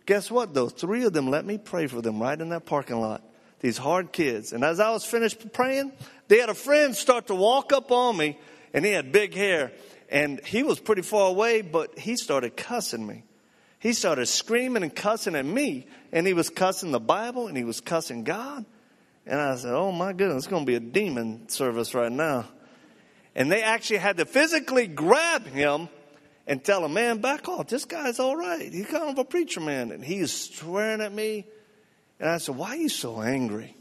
Guess 0.07 0.31
what, 0.31 0.55
though? 0.55 0.69
Three 0.69 1.05
of 1.05 1.13
them 1.13 1.29
let 1.29 1.45
me 1.45 1.59
pray 1.59 1.87
for 1.87 2.01
them 2.01 2.21
right 2.21 2.41
in 2.41 2.49
that 2.51 2.67
parking 2.67 3.01
lot. 3.01 3.23
These 3.61 3.79
hard 3.79 4.13
kids. 4.13 4.53
And 4.53 4.65
as 4.65 4.81
I 4.81 4.91
was 4.91 5.05
finished 5.05 5.53
praying, 5.53 5.93
they 6.29 6.39
had 6.39 6.49
a 6.49 6.55
friend 6.55 6.95
start 6.95 7.27
to 7.29 7.35
walk 7.35 7.73
up 7.73 7.93
on 7.93 8.17
me, 8.17 8.39
and 8.73 8.85
he 8.85 8.93
had 8.93 9.13
big 9.13 9.35
hair. 9.35 9.73
And 10.11 10.45
he 10.45 10.63
was 10.63 10.81
pretty 10.81 11.03
far 11.03 11.29
away, 11.29 11.63
but 11.63 11.99
he 11.99 12.17
started 12.17 12.57
cussing 12.57 13.07
me. 13.07 13.25
He 13.79 13.93
started 13.93 14.27
screaming 14.27 14.83
and 14.83 14.95
cussing 14.95 15.35
at 15.35 15.45
me, 15.45 15.87
and 16.13 16.27
he 16.27 16.35
was 16.35 16.51
cussing 16.51 16.91
the 16.91 17.01
Bible, 17.01 17.49
and 17.49 17.57
he 17.57 17.65
was 17.65 17.81
cussing 17.81 18.25
God. 18.25 18.65
And 19.27 19.41
I 19.41 19.57
said, 19.57 19.73
Oh 19.73 19.93
my 19.93 20.13
goodness, 20.13 20.45
it's 20.45 20.47
going 20.47 20.63
to 20.63 20.67
be 20.67 20.75
a 20.75 20.81
demon 20.81 21.49
service 21.49 21.95
right 21.95 22.13
now. 22.13 22.47
And 23.35 23.51
they 23.51 23.63
actually 23.63 23.99
had 23.99 24.17
to 24.17 24.25
physically 24.25 24.87
grab 24.87 25.47
him 25.47 25.89
and 26.47 26.65
tell 26.65 26.85
him, 26.85 26.95
man, 26.95 27.19
back 27.19 27.49
off. 27.49 27.69
This 27.69 27.85
guy's 27.85 28.19
all 28.19 28.37
right. 28.37 28.73
He's 28.73 28.87
kind 28.87 29.09
of 29.09 29.19
a 29.19 29.25
preacher 29.25 29.61
man. 29.61 29.93
And 29.93 30.05
he's 30.05 30.33
swearing 30.53 31.01
at 31.01 31.13
me. 31.13 31.47
And 32.21 32.29
I 32.29 32.39
said, 32.39 32.55
why 32.55 32.71
are 32.71 32.77
you 32.77 32.91
so 32.91 33.21
angry? 33.23 33.75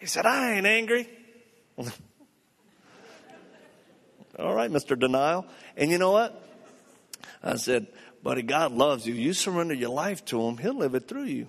He 0.00 0.06
said, 0.06 0.24
I 0.24 0.54
ain't 0.54 0.66
angry. 0.66 1.08
all 4.38 4.54
right, 4.54 4.70
Mr. 4.70 4.98
Denial. 4.98 5.46
And 5.76 5.90
you 5.90 5.98
know 5.98 6.12
what? 6.12 6.42
I 7.42 7.56
said, 7.56 7.86
buddy, 8.22 8.40
God 8.42 8.72
loves 8.72 9.06
you. 9.06 9.12
You 9.12 9.34
surrender 9.34 9.74
your 9.74 9.90
life 9.90 10.24
to 10.26 10.40
him, 10.40 10.56
he'll 10.56 10.74
live 10.74 10.94
it 10.94 11.06
through 11.06 11.24
you. 11.24 11.48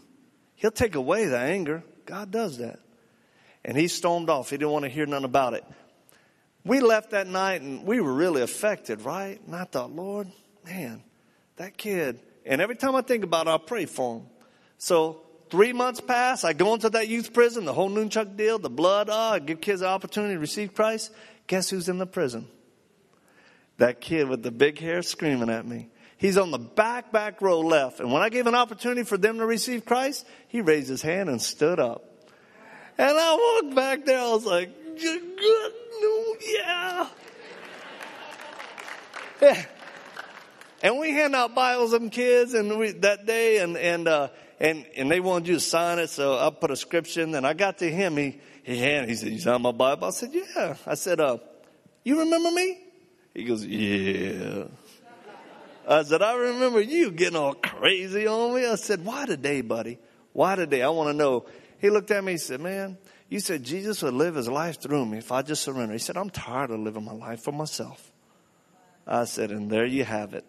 He'll 0.56 0.72
take 0.72 0.96
away 0.96 1.26
the 1.26 1.38
anger. 1.38 1.84
God 2.06 2.30
does 2.30 2.58
that. 2.58 2.80
And 3.64 3.78
he 3.78 3.88
stormed 3.88 4.30
off. 4.30 4.50
He 4.50 4.58
didn't 4.58 4.72
want 4.72 4.84
to 4.84 4.90
hear 4.90 5.06
nothing 5.06 5.26
about 5.26 5.54
it. 5.54 5.64
We 6.66 6.82
left 6.82 7.12
that 7.12 7.28
night 7.28 7.62
and 7.62 7.86
we 7.86 8.02
were 8.02 8.14
really 8.14 8.42
affected, 8.42 9.02
right? 9.02 9.40
And 9.46 9.56
I 9.56 9.64
thought, 9.64 9.92
Lord, 9.92 10.28
man, 10.66 11.04
that 11.56 11.78
kid. 11.78 12.20
And 12.46 12.60
every 12.60 12.76
time 12.76 12.96
I 12.96 13.02
think 13.02 13.24
about 13.24 13.48
it, 13.48 13.52
I 13.52 13.58
pray 13.58 13.86
for 13.86 14.18
him. 14.18 14.26
So 14.78 15.22
three 15.50 15.74
months 15.74 16.02
pass. 16.02 16.44
I 16.44 16.54
go 16.54 16.74
into 16.74 16.90
that 16.92 17.08
youth 17.08 17.34
prison, 17.34 17.66
the 17.66 17.74
whole 17.74 17.90
Nunchuck 17.90 18.36
deal, 18.38 18.60
the 18.60 18.70
blood. 18.70 19.10
I 19.10 19.40
give 19.40 19.62
kids 19.62 19.82
the 19.82 19.88
opportunity 19.88 20.34
to 20.34 20.40
receive 20.40 20.74
Christ. 20.74 21.12
Guess 21.48 21.70
who's 21.70 21.90
in 21.90 21.98
the 21.98 22.06
prison? 22.06 22.48
That 23.78 24.02
kid 24.02 24.28
with 24.28 24.44
the 24.44 24.52
big 24.52 24.80
hair 24.80 25.02
screaming 25.02 25.50
at 25.50 25.66
me. 25.66 25.90
He's 26.18 26.38
on 26.38 26.52
the 26.52 26.58
back, 26.58 27.12
back 27.12 27.42
row 27.42 27.60
left. 27.60 28.00
And 28.00 28.12
when 28.12 28.24
I 28.24 28.30
gave 28.30 28.48
an 28.48 28.56
opportunity 28.56 29.04
for 29.04 29.18
them 29.18 29.38
to 29.38 29.46
receive 29.46 29.86
Christ, 29.86 30.26
he 30.48 30.62
raised 30.62 30.90
his 30.90 31.02
hand 31.02 31.30
and 31.30 31.42
stood 31.42 31.80
up. 31.80 32.04
And 32.98 33.16
I 33.16 33.62
walked 33.62 33.76
back 33.76 34.06
there. 34.06 34.20
I 34.20 34.30
was 34.32 34.46
like, 34.46 34.72
good, 35.00 35.22
yeah. 36.42 37.08
yeah. 39.42 39.66
And 40.84 41.00
we 41.00 41.10
hand 41.10 41.36
out 41.36 41.56
Bibles 41.56 41.90
to 41.90 41.98
them 41.98 42.12
kids 42.12 42.54
and 42.54 42.78
we, 42.78 42.92
that 42.92 43.26
day 43.26 43.58
and, 43.58 43.76
and, 43.76 44.08
uh, 44.08 44.28
and, 44.60 44.86
and 44.96 45.10
they 45.12 45.20
wanted 45.20 45.48
you 45.48 45.54
to 45.56 45.60
sign 45.60 46.00
it. 46.00 46.10
So 46.10 46.38
I 46.38 46.50
put 46.50 46.72
a 46.72 46.76
scripture 46.76 47.22
in 47.22 47.34
and 47.36 47.46
I 47.46 47.54
got 47.54 47.78
to 47.80 47.90
him. 47.90 48.18
He, 48.18 48.40
he 48.64 48.78
handed, 48.78 49.10
he 49.10 49.16
said, 49.16 49.30
you 49.30 49.40
signed 49.40 49.64
my 49.64 49.72
Bible? 49.72 50.08
I 50.08 50.12
said, 50.12 50.32
yeah. 50.34 50.76
I 50.86 50.96
said, 50.96 51.20
uh, 51.20 51.38
you 52.04 52.20
remember 52.20 52.52
me? 52.52 52.80
He 53.34 53.44
goes, 53.44 53.66
yeah. 53.66 54.64
I 55.88 56.04
said, 56.04 56.22
I 56.22 56.36
remember 56.36 56.82
you 56.82 57.12
getting 57.12 57.38
all 57.38 57.54
crazy 57.54 58.28
on 58.28 58.56
me. 58.56 58.66
I 58.66 58.76
said, 58.76 59.06
why 59.06 59.26
today, 59.26 59.62
buddy? 59.62 60.00
Why 60.34 60.56
today? 60.56 60.82
I 60.82 60.90
want 60.90 61.10
to 61.10 61.14
know. 61.14 61.46
He 61.80 61.90
looked 61.90 62.12
at 62.12 62.24
me, 62.24 62.34
he 62.34 62.38
said, 62.38 62.60
man, 62.60 62.98
you 63.30 63.40
said 63.40 63.64
Jesus 63.64 64.02
would 64.02 64.14
live 64.14 64.36
his 64.36 64.50
life 64.50 64.82
through 64.82 65.06
me 65.06 65.20
if 65.20 65.32
I 65.32 65.44
just 65.44 65.64
surrender. 65.64 65.94
He 65.94 66.00
said, 66.00 66.18
I'm 66.18 66.30
tired 66.30 66.72
of 66.72 66.80
living 66.80 67.06
my 67.06 67.14
life 67.14 67.42
for 67.42 67.52
myself. 67.52 68.12
I 69.06 69.26
said, 69.26 69.52
and 69.52 69.70
there 69.70 69.86
you 69.86 70.04
have 70.04 70.34
it. 70.34 70.44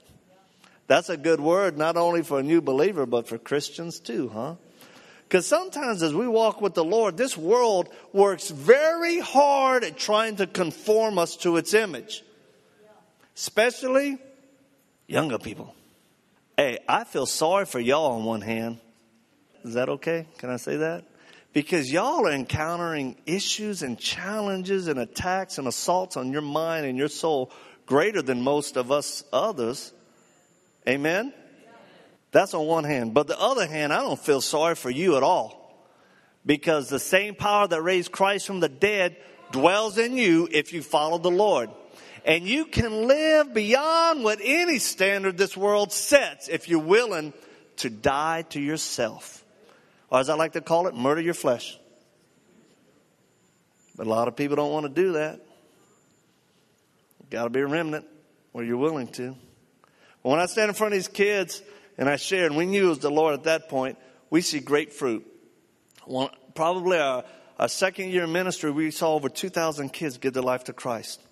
That's 0.88 1.10
a 1.10 1.16
good 1.16 1.38
word, 1.38 1.78
not 1.78 1.96
only 1.96 2.22
for 2.22 2.40
a 2.40 2.42
new 2.42 2.60
believer, 2.60 3.06
but 3.06 3.28
for 3.28 3.38
Christians 3.38 4.00
too, 4.00 4.30
huh? 4.30 4.56
Because 5.28 5.46
sometimes 5.46 6.02
as 6.02 6.14
we 6.14 6.26
walk 6.26 6.62
with 6.62 6.72
the 6.72 6.84
Lord, 6.84 7.18
this 7.18 7.36
world 7.36 7.90
works 8.14 8.48
very 8.48 9.20
hard 9.20 9.84
at 9.84 9.98
trying 9.98 10.36
to 10.36 10.46
conform 10.46 11.18
us 11.18 11.36
to 11.36 11.58
its 11.58 11.74
image. 11.74 12.24
Especially 13.36 14.16
younger 15.06 15.38
people. 15.38 15.74
Hey, 16.56 16.78
I 16.88 17.04
feel 17.04 17.26
sorry 17.26 17.66
for 17.66 17.78
y'all 17.78 18.12
on 18.12 18.24
one 18.24 18.40
hand. 18.40 18.78
Is 19.64 19.74
that 19.74 19.90
okay? 19.90 20.26
Can 20.38 20.48
I 20.48 20.56
say 20.56 20.78
that? 20.78 21.04
Because 21.52 21.92
y'all 21.92 22.26
are 22.26 22.32
encountering 22.32 23.16
issues 23.26 23.82
and 23.82 23.98
challenges 23.98 24.88
and 24.88 24.98
attacks 24.98 25.58
and 25.58 25.68
assaults 25.68 26.16
on 26.16 26.32
your 26.32 26.42
mind 26.42 26.86
and 26.86 26.96
your 26.96 27.08
soul 27.08 27.52
greater 27.84 28.22
than 28.22 28.40
most 28.40 28.78
of 28.78 28.90
us 28.90 29.24
others. 29.30 29.92
Amen? 30.88 31.34
That's 32.30 32.54
on 32.54 32.66
one 32.66 32.84
hand. 32.84 33.14
But 33.14 33.26
the 33.26 33.38
other 33.38 33.66
hand, 33.66 33.92
I 33.92 34.00
don't 34.00 34.18
feel 34.18 34.40
sorry 34.40 34.74
for 34.74 34.90
you 34.90 35.16
at 35.16 35.22
all. 35.22 35.56
Because 36.46 36.88
the 36.88 36.98
same 36.98 37.34
power 37.34 37.66
that 37.68 37.82
raised 37.82 38.10
Christ 38.10 38.46
from 38.46 38.60
the 38.60 38.68
dead 38.68 39.16
dwells 39.50 39.98
in 39.98 40.16
you 40.16 40.48
if 40.50 40.72
you 40.72 40.82
follow 40.82 41.18
the 41.18 41.30
Lord. 41.30 41.70
And 42.24 42.44
you 42.44 42.64
can 42.66 43.06
live 43.06 43.54
beyond 43.54 44.24
what 44.24 44.38
any 44.42 44.78
standard 44.78 45.36
this 45.36 45.56
world 45.56 45.92
sets 45.92 46.48
if 46.48 46.68
you're 46.68 46.78
willing 46.78 47.32
to 47.76 47.90
die 47.90 48.42
to 48.50 48.60
yourself. 48.60 49.44
Or 50.10 50.20
as 50.20 50.28
I 50.28 50.34
like 50.34 50.52
to 50.52 50.60
call 50.60 50.86
it, 50.88 50.94
murder 50.94 51.20
your 51.20 51.34
flesh. 51.34 51.78
But 53.96 54.06
a 54.06 54.10
lot 54.10 54.28
of 54.28 54.36
people 54.36 54.56
don't 54.56 54.72
want 54.72 54.86
to 54.86 55.02
do 55.02 55.12
that. 55.12 55.40
Got 57.30 57.44
to 57.44 57.50
be 57.50 57.60
a 57.60 57.66
remnant 57.66 58.06
where 58.52 58.64
you're 58.64 58.78
willing 58.78 59.08
to. 59.08 59.36
When 60.28 60.40
I 60.40 60.44
stand 60.44 60.68
in 60.68 60.74
front 60.74 60.92
of 60.92 60.98
these 60.98 61.08
kids 61.08 61.62
and 61.96 62.06
I 62.06 62.16
share, 62.16 62.44
and 62.44 62.54
we 62.54 62.66
knew 62.66 62.84
it 62.84 62.88
was 62.90 62.98
the 62.98 63.10
Lord 63.10 63.32
at 63.32 63.44
that 63.44 63.70
point, 63.70 63.96
we 64.28 64.42
see 64.42 64.60
great 64.60 64.92
fruit. 64.92 65.26
Well, 66.06 66.30
probably 66.54 66.98
our, 66.98 67.24
our 67.58 67.68
second 67.68 68.10
year 68.10 68.26
ministry, 68.26 68.70
we 68.70 68.90
saw 68.90 69.14
over 69.14 69.30
2,000 69.30 69.88
kids 69.90 70.18
give 70.18 70.34
their 70.34 70.42
life 70.42 70.64
to 70.64 70.74
Christ. 70.74 71.22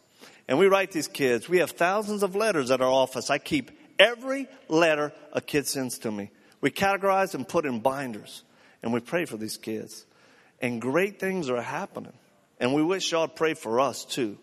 And 0.49 0.59
we 0.59 0.67
write 0.67 0.93
these 0.93 1.09
kids. 1.09 1.47
We 1.47 1.59
have 1.59 1.73
thousands 1.73 2.23
of 2.23 2.37
letters 2.37 2.71
at 2.71 2.81
our 2.81 2.91
office. 2.91 3.29
I 3.29 3.37
keep 3.37 3.71
every 3.99 4.49
letter 4.67 5.13
a 5.35 5.43
kid 5.43 5.67
sends 5.67 5.99
to 5.99 6.11
me. 6.11 6.31
We 6.63 6.71
categorize 6.71 7.35
and 7.35 7.47
put 7.47 7.67
in 7.67 7.81
binders. 7.81 8.45
And 8.83 8.95
we 8.95 9.01
pray 9.01 9.27
for 9.27 9.37
these 9.37 9.59
kids. 9.59 10.07
And 10.63 10.81
great 10.81 11.21
things 11.21 11.51
are 11.51 11.61
happening. 11.61 12.15
And 12.59 12.73
we 12.73 12.83
wish 12.83 13.13
y'all 13.13 13.29
pray 13.29 13.53
for 13.53 13.79
us 13.79 14.07
too. 14.07 14.39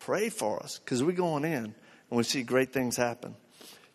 Pray 0.00 0.30
for 0.30 0.60
us 0.64 0.80
because 0.80 1.00
we're 1.04 1.12
going 1.12 1.44
in 1.44 1.66
and 1.66 1.74
we 2.10 2.24
see 2.24 2.42
great 2.42 2.72
things 2.72 2.96
happen. 2.96 3.36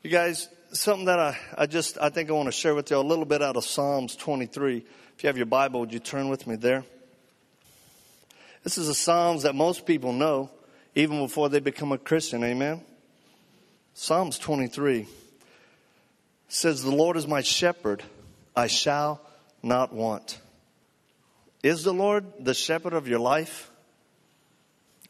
You 0.02 0.10
guys, 0.10 0.48
something 0.72 1.08
that 1.08 1.20
I, 1.20 1.38
I 1.58 1.66
just, 1.66 1.98
I 1.98 2.08
think 2.08 2.30
I 2.30 2.32
want 2.32 2.46
to 2.46 2.54
share 2.54 2.74
with 2.74 2.90
you 2.90 2.96
a 2.96 3.00
little 3.00 3.26
bit 3.26 3.42
out 3.42 3.58
of 3.58 3.66
Psalms 3.66 4.16
23. 4.16 4.78
If 4.78 5.24
you 5.24 5.28
have 5.28 5.36
your 5.36 5.46
Bible, 5.46 5.82
would 5.82 5.92
you 5.92 6.00
turn 6.00 6.30
with 6.30 6.48
me 6.48 6.56
there? 6.56 6.86
This 8.64 8.78
is 8.78 8.88
a 8.88 8.96
Psalms 8.96 9.44
that 9.44 9.56
most 9.56 9.86
people 9.86 10.14
know 10.14 10.52
even 10.96 11.20
before 11.20 11.50
they 11.50 11.60
become 11.60 11.92
a 11.92 11.98
Christian. 11.98 12.46
Amen. 12.46 12.80
Psalms 13.94 14.40
23 14.40 15.06
says, 16.48 16.82
The 16.82 16.96
Lord 16.96 17.18
is 17.18 17.28
my 17.28 17.42
shepherd, 17.42 18.02
I 18.56 18.68
shall 18.68 19.20
not 19.62 19.92
want. 19.92 20.40
Is 21.62 21.84
the 21.84 21.94
Lord 21.94 22.24
the 22.40 22.54
shepherd 22.54 22.94
of 22.94 23.10
your 23.10 23.20
life? 23.20 23.70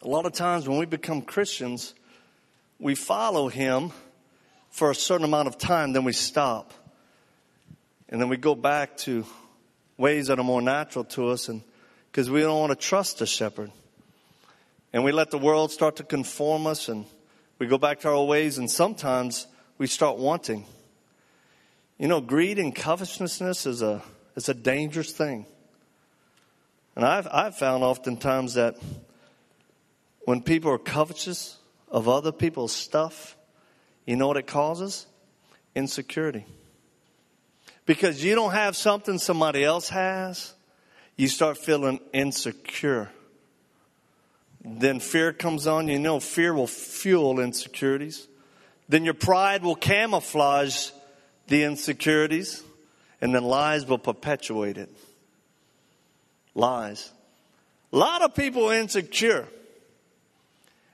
A 0.01 0.07
lot 0.07 0.25
of 0.25 0.33
times 0.33 0.67
when 0.67 0.79
we 0.79 0.87
become 0.87 1.21
Christians, 1.21 1.93
we 2.79 2.95
follow 2.95 3.49
him 3.49 3.91
for 4.69 4.91
a 4.91 4.95
certain 4.95 5.25
amount 5.25 5.47
of 5.47 5.57
time, 5.57 5.93
then 5.93 6.03
we 6.03 6.13
stop. 6.13 6.73
And 8.07 8.19
then 8.19 8.29
we 8.29 8.37
go 8.37 8.55
back 8.55 8.97
to 8.97 9.25
ways 9.97 10.27
that 10.27 10.39
are 10.39 10.43
more 10.43 10.61
natural 10.61 11.03
to 11.05 11.29
us 11.29 11.49
and 11.49 11.61
because 12.11 12.29
we 12.29 12.41
don't 12.41 12.59
want 12.59 12.71
to 12.71 12.75
trust 12.87 13.19
the 13.19 13.25
shepherd. 13.25 13.71
And 14.91 15.03
we 15.03 15.11
let 15.11 15.29
the 15.29 15.37
world 15.37 15.71
start 15.71 15.97
to 15.97 16.03
conform 16.03 16.65
us 16.65 16.89
and 16.89 17.05
we 17.59 17.67
go 17.67 17.77
back 17.77 17.99
to 18.01 18.09
our 18.09 18.23
ways 18.23 18.57
and 18.57 18.69
sometimes 18.69 19.45
we 19.77 19.85
start 19.85 20.17
wanting. 20.17 20.65
You 21.99 22.07
know, 22.07 22.21
greed 22.21 22.57
and 22.57 22.73
covetousness 22.73 23.65
is 23.65 23.81
a, 23.81 24.01
is 24.35 24.49
a 24.49 24.53
dangerous 24.53 25.11
thing. 25.11 25.45
And 26.95 27.05
I've, 27.05 27.27
I've 27.31 27.55
found 27.55 27.83
oftentimes 27.83 28.55
that 28.55 28.75
when 30.21 30.41
people 30.41 30.71
are 30.71 30.79
covetous 30.79 31.57
of 31.89 32.07
other 32.07 32.31
people's 32.31 32.73
stuff, 32.73 33.35
you 34.05 34.15
know 34.15 34.27
what 34.27 34.37
it 34.37 34.47
causes? 34.47 35.05
Insecurity. 35.75 36.45
Because 37.85 38.23
you 38.23 38.35
don't 38.35 38.51
have 38.51 38.75
something 38.75 39.17
somebody 39.17 39.63
else 39.63 39.89
has, 39.89 40.53
you 41.15 41.27
start 41.27 41.57
feeling 41.57 41.99
insecure. 42.13 43.09
Then 44.63 44.99
fear 44.99 45.33
comes 45.33 45.67
on. 45.67 45.87
You 45.87 45.99
know, 45.99 46.19
fear 46.19 46.53
will 46.53 46.67
fuel 46.67 47.39
insecurities. 47.39 48.27
Then 48.87 49.05
your 49.05 49.13
pride 49.13 49.63
will 49.63 49.75
camouflage 49.75 50.91
the 51.47 51.63
insecurities. 51.63 52.63
And 53.21 53.33
then 53.33 53.43
lies 53.43 53.85
will 53.85 53.97
perpetuate 53.97 54.77
it. 54.77 54.89
Lies. 56.55 57.11
A 57.91 57.97
lot 57.97 58.21
of 58.21 58.35
people 58.35 58.65
are 58.65 58.75
insecure. 58.75 59.47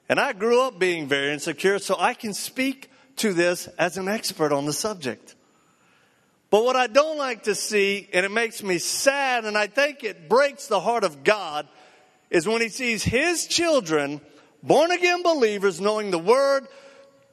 And 0.08 0.20
I 0.20 0.34
grew 0.34 0.62
up 0.62 0.80
being 0.80 1.08
very 1.08 1.34
insecure, 1.34 1.80
so 1.80 1.96
I 2.00 2.14
can 2.14 2.34
speak 2.34 2.90
to 3.18 3.34
this 3.34 3.68
as 3.80 3.98
an 3.98 4.08
expert 4.08 4.52
on 4.52 4.66
the 4.66 4.74
subject. 4.74 5.36
But 6.50 6.64
what 6.64 6.76
I 6.76 6.88
don't 6.88 7.18
like 7.18 7.44
to 7.44 7.56
see, 7.56 8.08
and 8.14 8.26
it 8.26 8.32
makes 8.32 8.64
me 8.64 8.78
sad, 8.78 9.46
and 9.46 9.58
I 9.58 9.68
think 9.68 10.04
it 10.04 10.30
breaks 10.30 10.68
the 10.68 10.80
heart 10.80 11.04
of 11.04 11.24
God, 11.24 11.68
is 12.30 12.48
when 12.48 12.62
He 12.62 12.70
sees 12.70 13.04
His 13.04 13.48
children, 13.48 14.22
born 14.64 14.92
again 14.92 15.24
believers, 15.24 15.82
knowing 15.82 16.12
the 16.12 16.20
Word, 16.20 16.68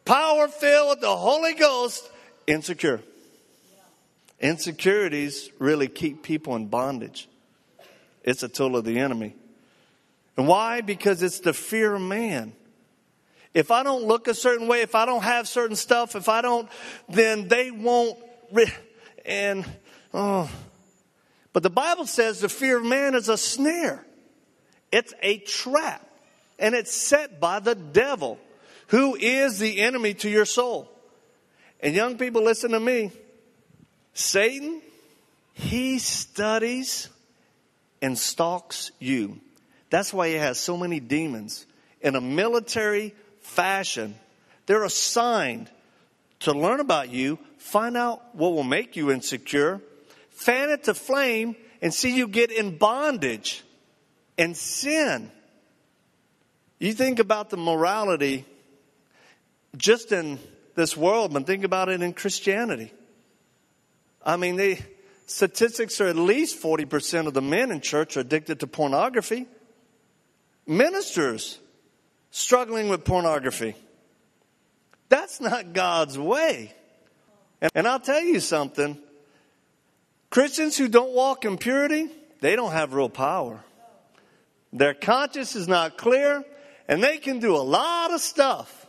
power 0.04 0.48
filled 0.48 0.90
with 0.90 1.00
the 1.00 1.16
Holy 1.16 1.54
Ghost, 1.54 2.08
insecure. 2.46 3.00
Insecurities 4.40 5.50
really 5.58 5.86
keep 5.86 6.24
people 6.24 6.56
in 6.56 6.66
bondage. 6.66 7.28
It's 8.24 8.42
a 8.42 8.48
tool 8.48 8.76
of 8.76 8.84
the 8.84 8.98
enemy. 8.98 9.36
And 10.36 10.48
why? 10.48 10.80
Because 10.80 11.22
it's 11.22 11.40
the 11.40 11.52
fear 11.52 11.94
of 11.94 12.02
man. 12.02 12.54
If 13.54 13.70
I 13.70 13.82
don't 13.82 14.04
look 14.04 14.28
a 14.28 14.34
certain 14.34 14.66
way, 14.66 14.80
if 14.80 14.94
I 14.94 15.04
don't 15.04 15.22
have 15.22 15.46
certain 15.46 15.76
stuff, 15.76 16.16
if 16.16 16.28
I 16.28 16.40
don't, 16.40 16.68
then 17.08 17.48
they 17.48 17.70
won't. 17.70 18.18
Re- 18.50 18.72
and, 19.26 19.64
oh. 20.14 20.50
But 21.52 21.62
the 21.62 21.70
Bible 21.70 22.06
says 22.06 22.40
the 22.40 22.48
fear 22.48 22.78
of 22.78 22.84
man 22.84 23.14
is 23.14 23.28
a 23.28 23.36
snare, 23.36 24.04
it's 24.90 25.12
a 25.20 25.38
trap, 25.38 26.06
and 26.58 26.74
it's 26.74 26.94
set 26.94 27.40
by 27.40 27.60
the 27.60 27.74
devil, 27.74 28.38
who 28.88 29.16
is 29.16 29.58
the 29.58 29.80
enemy 29.80 30.14
to 30.14 30.30
your 30.30 30.46
soul. 30.46 30.88
And 31.80 31.94
young 31.94 32.16
people, 32.16 32.42
listen 32.42 32.70
to 32.70 32.80
me. 32.80 33.10
Satan, 34.14 34.80
he 35.52 35.98
studies 35.98 37.08
and 38.00 38.18
stalks 38.18 38.90
you. 38.98 39.40
That's 39.90 40.12
why 40.12 40.28
he 40.28 40.34
has 40.34 40.58
so 40.58 40.76
many 40.76 41.00
demons. 41.00 41.66
In 42.00 42.16
a 42.16 42.20
military 42.20 43.14
fashion. 43.42 44.14
They're 44.66 44.84
assigned 44.84 45.70
to 46.40 46.52
learn 46.52 46.80
about 46.80 47.10
you, 47.10 47.38
find 47.58 47.96
out 47.96 48.34
what 48.34 48.52
will 48.52 48.64
make 48.64 48.96
you 48.96 49.10
insecure, 49.10 49.80
fan 50.30 50.70
it 50.70 50.84
to 50.84 50.94
flame, 50.94 51.56
and 51.80 51.92
see 51.92 52.16
you 52.16 52.28
get 52.28 52.50
in 52.50 52.78
bondage 52.78 53.62
and 54.38 54.56
sin. 54.56 55.30
You 56.78 56.92
think 56.92 57.18
about 57.18 57.50
the 57.50 57.56
morality 57.56 58.44
just 59.76 60.12
in 60.12 60.38
this 60.74 60.96
world, 60.96 61.32
but 61.32 61.46
think 61.46 61.64
about 61.64 61.88
it 61.88 62.02
in 62.02 62.12
Christianity. 62.12 62.92
I 64.24 64.36
mean, 64.36 64.56
the 64.56 64.78
statistics 65.26 66.00
are 66.00 66.08
at 66.08 66.16
least 66.16 66.60
40% 66.62 67.26
of 67.26 67.34
the 67.34 67.42
men 67.42 67.70
in 67.70 67.80
church 67.80 68.16
are 68.16 68.20
addicted 68.20 68.60
to 68.60 68.66
pornography. 68.66 69.46
Ministers 70.66 71.58
struggling 72.32 72.88
with 72.88 73.04
pornography. 73.04 73.76
That's 75.08 75.40
not 75.40 75.72
God's 75.72 76.18
way. 76.18 76.74
And 77.74 77.86
I'll 77.86 78.00
tell 78.00 78.22
you 78.22 78.40
something 78.40 78.98
Christians 80.30 80.76
who 80.76 80.88
don't 80.88 81.12
walk 81.12 81.44
in 81.44 81.58
purity, 81.58 82.08
they 82.40 82.56
don't 82.56 82.72
have 82.72 82.94
real 82.94 83.10
power. 83.10 83.62
Their 84.72 84.94
conscience 84.94 85.54
is 85.54 85.68
not 85.68 85.98
clear, 85.98 86.42
and 86.88 87.04
they 87.04 87.18
can 87.18 87.38
do 87.38 87.54
a 87.54 87.58
lot 87.58 88.10
of 88.12 88.20
stuff, 88.20 88.86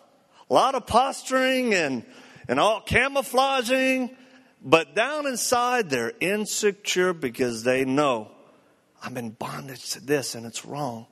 a 0.49 0.53
lot 0.53 0.73
of 0.73 0.87
posturing 0.87 1.73
and, 1.73 2.05
and 2.47 2.59
all 2.59 2.79
camouflaging, 2.79 4.15
but 4.63 4.95
down 4.95 5.27
inside 5.27 5.89
they're 5.89 6.13
insecure 6.21 7.13
because 7.13 7.63
they 7.63 7.83
know 7.83 8.31
I'm 9.03 9.17
in 9.17 9.31
bondage 9.31 9.91
to 9.91 9.99
this 9.99 10.35
and 10.35 10.45
it's 10.45 10.65
wrong. 10.65 11.07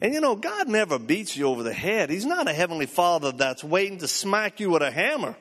And 0.00 0.14
you 0.14 0.20
know, 0.20 0.36
God 0.36 0.68
never 0.68 0.98
beats 0.98 1.36
you 1.36 1.46
over 1.46 1.62
the 1.62 1.72
head. 1.72 2.10
He's 2.10 2.26
not 2.26 2.48
a 2.48 2.52
heavenly 2.52 2.86
father 2.86 3.32
that's 3.32 3.64
waiting 3.64 3.98
to 3.98 4.08
smack 4.08 4.60
you 4.60 4.70
with 4.70 4.82
a 4.82 4.90
hammer. 4.90 5.36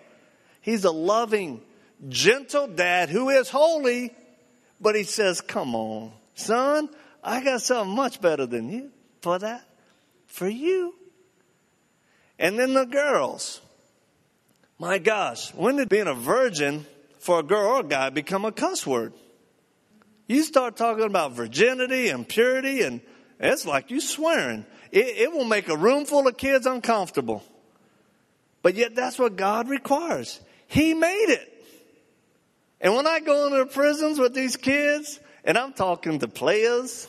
He's 0.61 0.83
a 0.83 0.91
loving, 0.91 1.61
gentle 2.09 2.67
dad 2.67 3.09
who 3.09 3.29
is 3.29 3.49
holy, 3.49 4.13
but 4.81 4.95
he 4.95 5.03
says, 5.03 5.41
Come 5.41 5.75
on, 5.75 6.11
son, 6.33 6.89
I 7.23 7.43
got 7.43 7.61
something 7.61 7.95
much 7.95 8.19
better 8.19 8.45
than 8.45 8.69
you 8.69 8.91
for 9.21 9.37
that, 9.39 9.63
for 10.25 10.47
you. 10.47 10.95
And 12.39 12.57
then 12.57 12.73
the 12.73 12.85
girls. 12.85 13.61
My 14.79 14.99
gosh, 14.99 15.53
when 15.53 15.77
did 15.77 15.89
being 15.89 16.07
a 16.07 16.13
virgin 16.13 16.85
for 17.19 17.39
a 17.39 17.43
girl 17.43 17.77
or 17.77 17.79
a 17.79 17.83
guy 17.83 18.09
become 18.09 18.45
a 18.45 18.51
cuss 18.51 18.85
word? 18.85 19.13
You 20.27 20.43
start 20.43 20.77
talking 20.77 21.05
about 21.05 21.31
virginity 21.31 22.09
and 22.09 22.27
purity, 22.27 22.81
and 22.81 23.01
it's 23.39 23.65
like 23.65 23.91
you 23.91 24.01
swearing. 24.01 24.65
It, 24.91 25.06
it 25.17 25.32
will 25.32 25.46
make 25.46 25.70
a 25.70 25.77
room 25.77 26.06
full 26.06 26.27
of 26.27 26.38
kids 26.38 26.65
uncomfortable. 26.65 27.44
But 28.62 28.75
yet, 28.75 28.96
that's 28.96 29.20
what 29.20 29.36
God 29.36 29.70
requires. 29.70 30.39
He 30.67 30.94
made 30.94 31.29
it. 31.29 31.53
And 32.82 32.96
when 32.96 33.08
I 33.08 33.20
go 33.20 33.46
into 33.46 33.58
the 33.60 33.65
prisons 33.65 34.20
with 34.20 34.34
these 34.34 34.56
kids, 34.56 35.20
and 35.44 35.58
I'm 35.58 35.74
talking 35.74 36.20
to 36.20 36.27
players, 36.27 37.08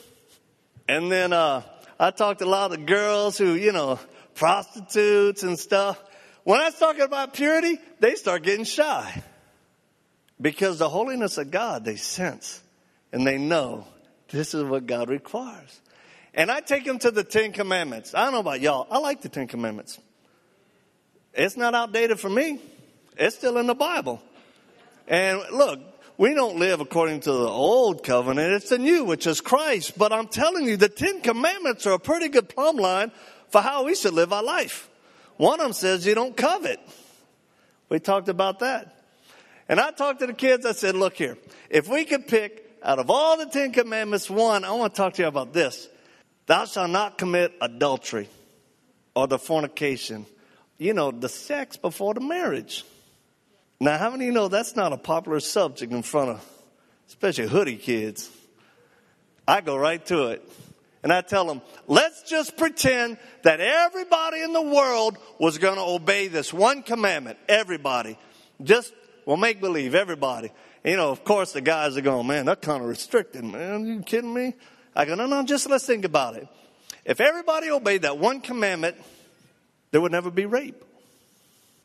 and 0.88 1.10
then 1.10 1.32
uh, 1.32 1.62
I 1.98 2.10
talk 2.10 2.38
to 2.38 2.44
a 2.44 2.46
lot 2.46 2.72
of 2.72 2.86
girls 2.86 3.36
who, 3.36 3.54
you 3.54 3.72
know, 3.72 3.98
prostitutes 4.34 5.42
and 5.42 5.58
stuff. 5.58 6.02
When 6.44 6.60
I 6.60 6.70
talk 6.70 6.98
about 6.98 7.34
purity, 7.34 7.78
they 8.00 8.14
start 8.14 8.42
getting 8.44 8.64
shy. 8.64 9.22
Because 10.40 10.78
the 10.78 10.88
holiness 10.88 11.36
of 11.36 11.50
God, 11.50 11.84
they 11.84 11.96
sense 11.96 12.62
and 13.12 13.26
they 13.26 13.38
know 13.38 13.86
this 14.30 14.54
is 14.54 14.62
what 14.62 14.86
God 14.86 15.08
requires. 15.08 15.80
And 16.34 16.50
I 16.50 16.60
take 16.60 16.84
them 16.84 16.98
to 17.00 17.10
the 17.10 17.24
Ten 17.24 17.52
Commandments. 17.52 18.14
I 18.14 18.24
don't 18.24 18.32
know 18.32 18.40
about 18.40 18.60
y'all. 18.60 18.86
I 18.90 18.98
like 18.98 19.22
the 19.22 19.28
Ten 19.28 19.46
Commandments. 19.46 19.98
It's 21.34 21.56
not 21.56 21.74
outdated 21.74 22.20
for 22.20 22.28
me. 22.28 22.60
It's 23.16 23.36
still 23.36 23.58
in 23.58 23.66
the 23.66 23.74
Bible. 23.74 24.22
And 25.06 25.40
look, 25.52 25.80
we 26.16 26.34
don't 26.34 26.58
live 26.58 26.80
according 26.80 27.20
to 27.20 27.32
the 27.32 27.48
old 27.48 28.02
covenant. 28.02 28.52
It's 28.52 28.68
the 28.68 28.78
new, 28.78 29.04
which 29.04 29.26
is 29.26 29.40
Christ. 29.40 29.96
But 29.96 30.12
I'm 30.12 30.28
telling 30.28 30.66
you, 30.66 30.76
the 30.76 30.88
Ten 30.88 31.20
Commandments 31.20 31.86
are 31.86 31.94
a 31.94 31.98
pretty 31.98 32.28
good 32.28 32.48
plumb 32.48 32.76
line 32.76 33.12
for 33.50 33.60
how 33.60 33.84
we 33.84 33.94
should 33.94 34.14
live 34.14 34.32
our 34.32 34.42
life. 34.42 34.88
One 35.36 35.60
of 35.60 35.66
them 35.66 35.72
says 35.72 36.06
you 36.06 36.14
don't 36.14 36.36
covet. 36.36 36.80
We 37.88 38.00
talked 38.00 38.28
about 38.28 38.58
that. 38.58 39.04
And 39.68 39.78
I 39.80 39.92
talked 39.92 40.20
to 40.20 40.26
the 40.26 40.34
kids. 40.34 40.66
I 40.66 40.72
said, 40.72 40.94
look 40.94 41.14
here, 41.14 41.38
if 41.70 41.88
we 41.88 42.04
could 42.04 42.26
pick 42.26 42.64
out 42.82 42.98
of 42.98 43.10
all 43.10 43.36
the 43.36 43.46
Ten 43.46 43.72
Commandments 43.72 44.28
one, 44.28 44.64
I 44.64 44.72
want 44.72 44.94
to 44.94 44.96
talk 45.00 45.14
to 45.14 45.22
you 45.22 45.28
about 45.28 45.52
this. 45.52 45.88
Thou 46.48 46.64
shalt 46.64 46.90
not 46.90 47.18
commit 47.18 47.52
adultery 47.60 48.26
or 49.14 49.28
the 49.28 49.38
fornication. 49.38 50.24
You 50.78 50.94
know, 50.94 51.10
the 51.10 51.28
sex 51.28 51.76
before 51.76 52.14
the 52.14 52.20
marriage. 52.20 52.84
Now, 53.78 53.98
how 53.98 54.10
many 54.10 54.24
you 54.24 54.32
know 54.32 54.48
that's 54.48 54.74
not 54.74 54.94
a 54.94 54.96
popular 54.96 55.40
subject 55.40 55.92
in 55.92 56.02
front 56.02 56.30
of, 56.30 56.44
especially 57.06 57.48
hoodie 57.48 57.76
kids? 57.76 58.30
I 59.46 59.60
go 59.60 59.76
right 59.76 60.04
to 60.06 60.28
it. 60.28 60.48
And 61.02 61.12
I 61.12 61.20
tell 61.20 61.46
them, 61.46 61.60
let's 61.86 62.22
just 62.22 62.56
pretend 62.56 63.18
that 63.42 63.60
everybody 63.60 64.40
in 64.40 64.52
the 64.52 64.62
world 64.62 65.18
was 65.38 65.58
going 65.58 65.76
to 65.76 65.82
obey 65.82 66.28
this 66.28 66.52
one 66.52 66.82
commandment. 66.82 67.38
Everybody. 67.46 68.18
Just, 68.62 68.92
well, 69.26 69.36
make 69.36 69.60
believe, 69.60 69.94
everybody. 69.94 70.50
You 70.82 70.96
know, 70.96 71.10
of 71.10 71.24
course, 71.24 71.52
the 71.52 71.60
guys 71.60 71.96
are 71.98 72.00
going, 72.00 72.26
man, 72.26 72.46
that's 72.46 72.66
kind 72.66 72.82
of 72.82 72.88
restricted, 72.88 73.44
man. 73.44 73.82
Are 73.82 73.86
you 73.86 74.00
kidding 74.00 74.32
me? 74.32 74.54
I 74.98 75.06
go, 75.06 75.14
no, 75.14 75.24
no, 75.24 75.42
just 75.44 75.70
let's 75.70 75.86
think 75.86 76.04
about 76.04 76.36
it. 76.36 76.46
If 77.06 77.20
everybody 77.20 77.70
obeyed 77.70 78.02
that 78.02 78.18
one 78.18 78.42
commandment, 78.42 78.96
there 79.92 80.02
would 80.02 80.12
never 80.12 80.30
be 80.30 80.44
rape 80.44 80.84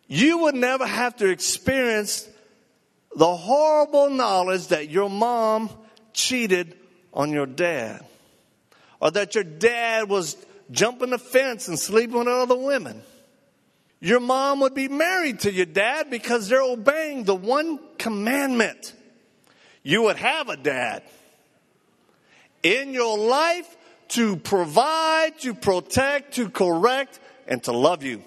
you 0.08 0.40
would 0.40 0.56
never 0.56 0.86
have 0.86 1.16
to 1.18 1.28
experience 1.28 2.28
the 3.16 3.36
horrible 3.36 4.10
knowledge 4.10 4.68
that 4.68 4.90
your 4.90 5.10
mom 5.10 5.70
cheated 6.14 6.76
on 7.14 7.32
your 7.32 7.46
dad 7.46 8.06
or 9.00 9.12
that 9.12 9.36
your 9.36 9.44
dad 9.44 10.10
was 10.10 10.38
jumping 10.72 11.12
the 11.12 11.18
fence 11.18 11.68
and 11.68 11.80
sleeping 11.80 12.20
with 12.20 12.28
other 12.28 12.56
women. 12.56 13.02
Your 14.00 14.20
mom 14.20 14.60
would 14.60 14.76
be 14.76 14.88
married 14.88 15.42
to 15.42 15.52
your 15.52 15.66
dad 15.66 16.10
because 16.10 16.50
they're 16.50 16.62
obeying 16.62 17.24
the 17.24 17.36
one 17.36 17.80
commandment. 17.98 18.94
You 19.82 20.04
would 20.04 20.18
have 20.18 20.50
a 20.50 20.58
dad 20.58 21.04
in 22.64 22.94
your 22.94 23.18
life 23.18 23.76
to 24.10 24.38
provide, 24.38 25.38
to 25.40 25.54
protect, 25.54 26.36
to 26.36 26.50
correct, 26.50 27.20
and 27.48 27.64
to 27.64 27.72
love 27.72 28.04
you. 28.04 28.24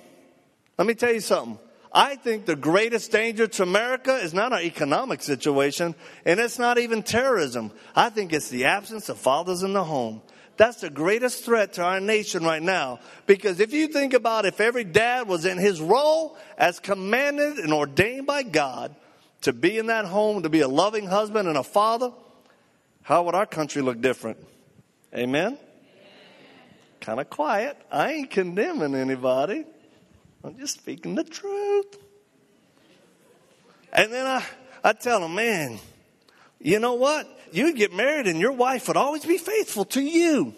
Let 0.79 0.87
me 0.87 0.95
tell 0.95 1.13
you 1.13 1.21
something. 1.21 1.59
I 1.93 2.17
think 2.17 2.45
the 2.45 2.57
greatest 2.57 3.11
danger 3.11 3.47
to 3.47 3.63
America 3.63 4.15
is 4.17 4.35
not 4.35 4.53
our 4.53 4.61
economic 4.61 5.23
situation, 5.23 5.95
and 6.27 6.39
it's 6.39 6.59
not 6.59 6.79
even 6.79 7.03
terrorism. 7.03 7.73
I 7.95 8.11
think 8.11 8.35
it's 8.35 8.51
the 8.51 8.67
absence 8.67 9.09
of 9.09 9.17
fathers 9.17 9.63
in 9.63 9.73
the 9.73 9.85
home. 9.85 10.21
That's 10.59 10.81
the 10.81 10.91
greatest 10.91 11.45
threat 11.45 11.75
to 11.75 11.83
our 11.83 12.01
nation 12.01 12.43
right 12.43 12.63
now. 12.63 13.01
Because 13.27 13.61
if 13.61 13.73
you 13.73 13.89
think 13.89 14.13
about 14.13 14.45
if 14.45 14.61
every 14.61 14.85
dad 14.85 15.29
was 15.29 15.45
in 15.45 15.59
his 15.59 15.81
role 15.81 16.37
as 16.59 16.81
commanded 16.81 17.59
and 17.59 17.73
ordained 17.73 18.27
by 18.27 18.43
God 18.43 18.95
to 19.43 19.53
be 19.53 19.79
in 19.79 19.87
that 19.87 20.07
home, 20.07 20.43
to 20.43 20.49
be 20.49 20.61
a 20.61 20.69
loving 20.69 21.07
husband 21.07 21.49
and 21.49 21.57
a 21.57 21.63
father, 21.63 22.11
how 23.07 23.23
would 23.23 23.37
our 23.37 23.47
country 23.47 23.83
look 23.83 24.01
different? 24.01 24.37
Amen? 25.15 25.57
Kind 27.01 27.21
of 27.21 27.31
quiet. 27.31 27.81
I 27.89 28.11
ain't 28.15 28.31
condemning 28.33 28.97
anybody. 28.97 29.65
I'm 30.43 30.59
just 30.59 30.75
speaking 30.81 31.15
the 31.15 31.23
truth. 31.23 31.99
And 33.93 34.13
then 34.13 34.27
I, 34.27 34.45
I 34.83 34.93
tell 34.93 35.21
them, 35.21 35.37
man, 35.37 35.79
you 36.61 36.81
know 36.81 36.95
what? 36.95 37.29
You'd 37.53 37.77
get 37.77 37.95
married 37.95 38.27
and 38.27 38.41
your 38.41 38.51
wife 38.51 38.89
would 38.89 38.97
always 38.97 39.25
be 39.25 39.39
faithful 39.39 39.85
to 39.85 40.03
you. 40.03 40.53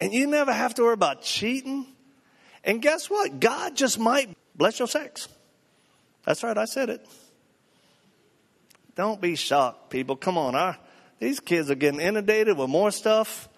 And 0.00 0.12
you 0.12 0.26
never 0.26 0.52
have 0.52 0.74
to 0.74 0.82
worry 0.82 0.94
about 0.94 1.22
cheating. 1.22 1.86
And 2.64 2.82
guess 2.82 3.08
what? 3.08 3.38
God 3.38 3.76
just 3.76 3.96
might 3.96 4.36
bless 4.56 4.80
your 4.80 4.88
sex. 4.88 5.28
That's 6.24 6.42
right, 6.42 6.58
I 6.58 6.64
said 6.64 6.90
it. 6.90 7.06
Don't 8.96 9.20
be 9.20 9.36
shocked, 9.36 9.88
people. 9.88 10.16
Come 10.16 10.36
on, 10.36 10.56
our, 10.56 10.76
these 11.22 11.40
kids 11.40 11.70
are 11.70 11.76
getting 11.76 12.00
inundated 12.00 12.58
with 12.58 12.68
more 12.68 12.90
stuff 12.90 13.48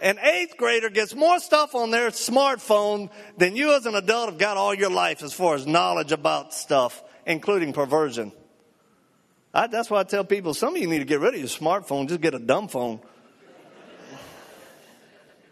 an 0.00 0.18
eighth 0.18 0.56
grader 0.56 0.90
gets 0.90 1.14
more 1.14 1.38
stuff 1.38 1.74
on 1.74 1.90
their 1.90 2.10
smartphone 2.10 3.10
than 3.38 3.56
you 3.56 3.74
as 3.74 3.86
an 3.86 3.94
adult 3.94 4.30
have 4.30 4.38
got 4.38 4.56
all 4.56 4.74
your 4.74 4.90
life 4.90 5.22
as 5.22 5.32
far 5.32 5.54
as 5.54 5.66
knowledge 5.66 6.12
about 6.12 6.52
stuff, 6.52 7.02
including 7.24 7.72
perversion. 7.72 8.32
I, 9.54 9.68
that's 9.68 9.88
why 9.88 10.00
I 10.00 10.04
tell 10.04 10.24
people 10.24 10.52
some 10.52 10.76
of 10.76 10.82
you 10.82 10.86
need 10.86 10.98
to 10.98 11.06
get 11.06 11.20
rid 11.20 11.34
of 11.34 11.40
your 11.40 11.48
smartphone, 11.48 12.08
just 12.08 12.20
get 12.20 12.34
a 12.34 12.38
dumb 12.38 12.68
phone. 12.68 13.00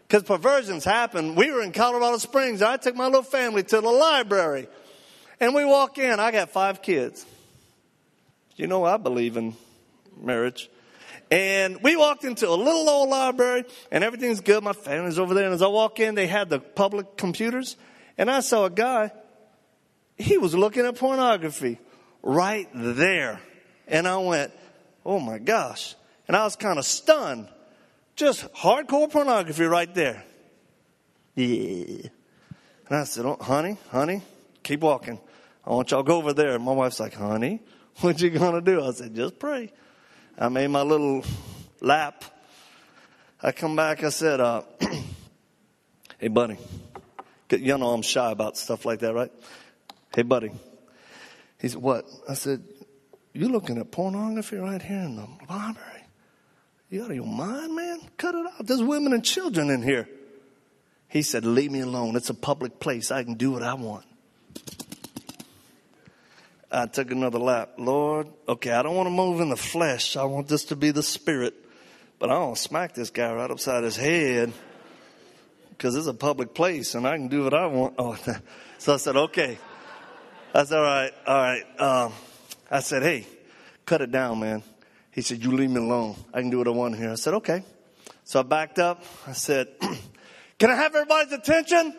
Because 0.07 0.21
perversions 0.21 0.83
happen. 0.83 1.33
We 1.33 1.51
were 1.51 1.63
in 1.63 1.71
Colorado 1.71 2.17
Springs. 2.19 2.61
I 2.61 2.77
took 2.77 2.95
my 2.95 3.05
little 3.05 3.23
family 3.23 3.63
to 3.63 3.81
the 3.81 3.89
library. 3.89 4.67
And 5.39 5.55
we 5.55 5.65
walk 5.65 5.97
in. 5.97 6.19
I 6.19 6.31
got 6.31 6.51
five 6.51 6.83
kids. 6.83 7.25
You 8.55 8.67
know, 8.67 8.85
I 8.85 8.97
believe 8.97 9.35
in 9.35 9.55
marriage. 10.15 10.69
And 11.31 11.81
we 11.81 11.95
walked 11.95 12.23
into 12.23 12.47
a 12.47 12.53
little 12.55 12.87
old 12.87 13.09
library 13.09 13.65
and 13.91 14.03
everything's 14.03 14.41
good. 14.41 14.63
My 14.63 14.73
family's 14.73 15.17
over 15.17 15.33
there. 15.33 15.45
And 15.45 15.53
as 15.53 15.61
I 15.61 15.67
walk 15.67 15.99
in, 15.99 16.15
they 16.15 16.27
had 16.27 16.49
the 16.49 16.59
public 16.59 17.17
computers. 17.17 17.77
And 18.17 18.29
I 18.29 18.41
saw 18.41 18.65
a 18.65 18.69
guy, 18.69 19.11
he 20.17 20.37
was 20.37 20.53
looking 20.53 20.85
at 20.85 20.95
pornography 20.97 21.79
right 22.21 22.69
there. 22.73 23.41
And 23.87 24.07
I 24.07 24.17
went, 24.17 24.51
oh 25.05 25.19
my 25.19 25.39
gosh. 25.39 25.95
And 26.27 26.37
I 26.37 26.43
was 26.43 26.55
kind 26.55 26.79
of 26.79 26.85
stunned. 26.85 27.47
Just 28.15 28.51
hardcore 28.53 29.11
pornography 29.11 29.65
right 29.65 29.93
there. 29.93 30.23
Yeah. 31.35 32.07
And 32.87 32.97
I 32.97 33.03
said, 33.03 33.25
oh, 33.25 33.37
honey, 33.41 33.77
honey, 33.89 34.21
keep 34.63 34.81
walking. 34.81 35.19
I 35.65 35.71
want 35.71 35.91
y'all 35.91 36.03
to 36.03 36.07
go 36.07 36.17
over 36.17 36.33
there. 36.33 36.55
And 36.55 36.63
My 36.63 36.71
wife's 36.71 36.99
like, 36.99 37.13
honey, 37.13 37.61
what 38.01 38.21
you 38.21 38.29
gonna 38.29 38.61
do? 38.61 38.83
I 38.83 38.91
said, 38.91 39.15
just 39.15 39.39
pray. 39.39 39.71
I 40.37 40.49
made 40.49 40.67
my 40.67 40.81
little 40.81 41.23
lap. 41.81 42.23
I 43.41 43.51
come 43.51 43.75
back, 43.75 44.03
I 44.03 44.09
said, 44.09 44.39
uh, 44.39 44.63
hey 46.19 46.27
buddy, 46.27 46.57
you 47.51 47.77
know 47.77 47.91
I'm 47.91 48.01
shy 48.01 48.31
about 48.31 48.57
stuff 48.57 48.85
like 48.85 48.99
that, 48.99 49.13
right? 49.13 49.31
Hey 50.13 50.23
buddy. 50.23 50.51
He 51.59 51.69
said, 51.69 51.81
what? 51.81 52.05
I 52.27 52.33
said, 52.33 52.63
you 53.33 53.49
looking 53.49 53.77
at 53.77 53.91
pornography 53.91 54.57
right 54.57 54.81
here 54.81 54.99
in 54.99 55.15
the 55.15 55.27
library? 55.49 56.03
You 56.89 57.03
out 57.03 57.09
of 57.09 57.15
your 57.15 57.25
mind, 57.25 57.75
man? 57.75 57.99
Cut 58.17 58.35
it 58.35 58.45
out. 58.45 58.65
There's 58.65 58.83
women 58.83 59.13
and 59.13 59.23
children 59.23 59.69
in 59.69 59.81
here. 59.81 60.07
He 61.07 61.21
said, 61.21 61.45
Leave 61.45 61.71
me 61.71 61.79
alone. 61.79 62.15
It's 62.15 62.29
a 62.29 62.33
public 62.33 62.79
place. 62.79 63.11
I 63.11 63.23
can 63.23 63.35
do 63.35 63.51
what 63.51 63.63
I 63.63 63.73
want. 63.73 64.05
I 66.71 66.87
took 66.87 67.11
another 67.11 67.39
lap. 67.39 67.73
Lord, 67.77 68.27
okay, 68.47 68.71
I 68.71 68.81
don't 68.81 68.95
want 68.95 69.07
to 69.07 69.11
move 69.11 69.39
in 69.41 69.49
the 69.49 69.57
flesh. 69.57 70.17
I 70.17 70.23
want 70.25 70.47
this 70.47 70.65
to 70.65 70.75
be 70.75 70.91
the 70.91 71.03
spirit. 71.03 71.53
But 72.19 72.29
I 72.29 72.33
don't 72.33 72.57
smack 72.57 72.93
this 72.93 73.09
guy 73.09 73.33
right 73.33 73.51
upside 73.51 73.83
his 73.83 73.95
head 73.95 74.53
because 75.69 75.95
it's 75.95 76.07
a 76.07 76.13
public 76.13 76.53
place 76.53 76.95
and 76.95 77.05
I 77.05 77.17
can 77.17 77.27
do 77.27 77.43
what 77.43 77.53
I 77.53 77.67
want. 77.67 77.95
Oh, 77.97 78.17
so 78.77 78.93
I 78.93 78.97
said, 78.97 79.15
okay. 79.15 79.57
I 80.53 80.63
said, 80.63 80.77
all 80.77 80.83
right, 80.83 81.11
all 81.27 81.37
right. 81.37 81.79
Um, 81.79 82.13
I 82.71 82.79
said, 82.79 83.03
hey, 83.03 83.27
cut 83.85 84.01
it 84.01 84.11
down, 84.11 84.39
man. 84.39 84.63
He 85.15 85.21
said, 85.21 85.41
You 85.41 85.53
leave 85.53 85.69
me 85.69 85.77
alone. 85.79 86.17
I 86.33 86.41
can 86.41 86.49
do 86.49 86.57
what 86.57 86.67
I 86.67 86.71
want 86.71 86.97
here. 86.97 87.09
I 87.09 87.15
said, 87.15 87.35
Okay. 87.35 87.63
So 88.25 88.41
I 88.41 88.43
backed 88.43 88.79
up. 88.79 89.01
I 89.25 89.31
said, 89.31 89.69
Can 90.59 90.69
I 90.69 90.75
have 90.75 90.93
everybody's 90.93 91.31
attention? 91.31 91.95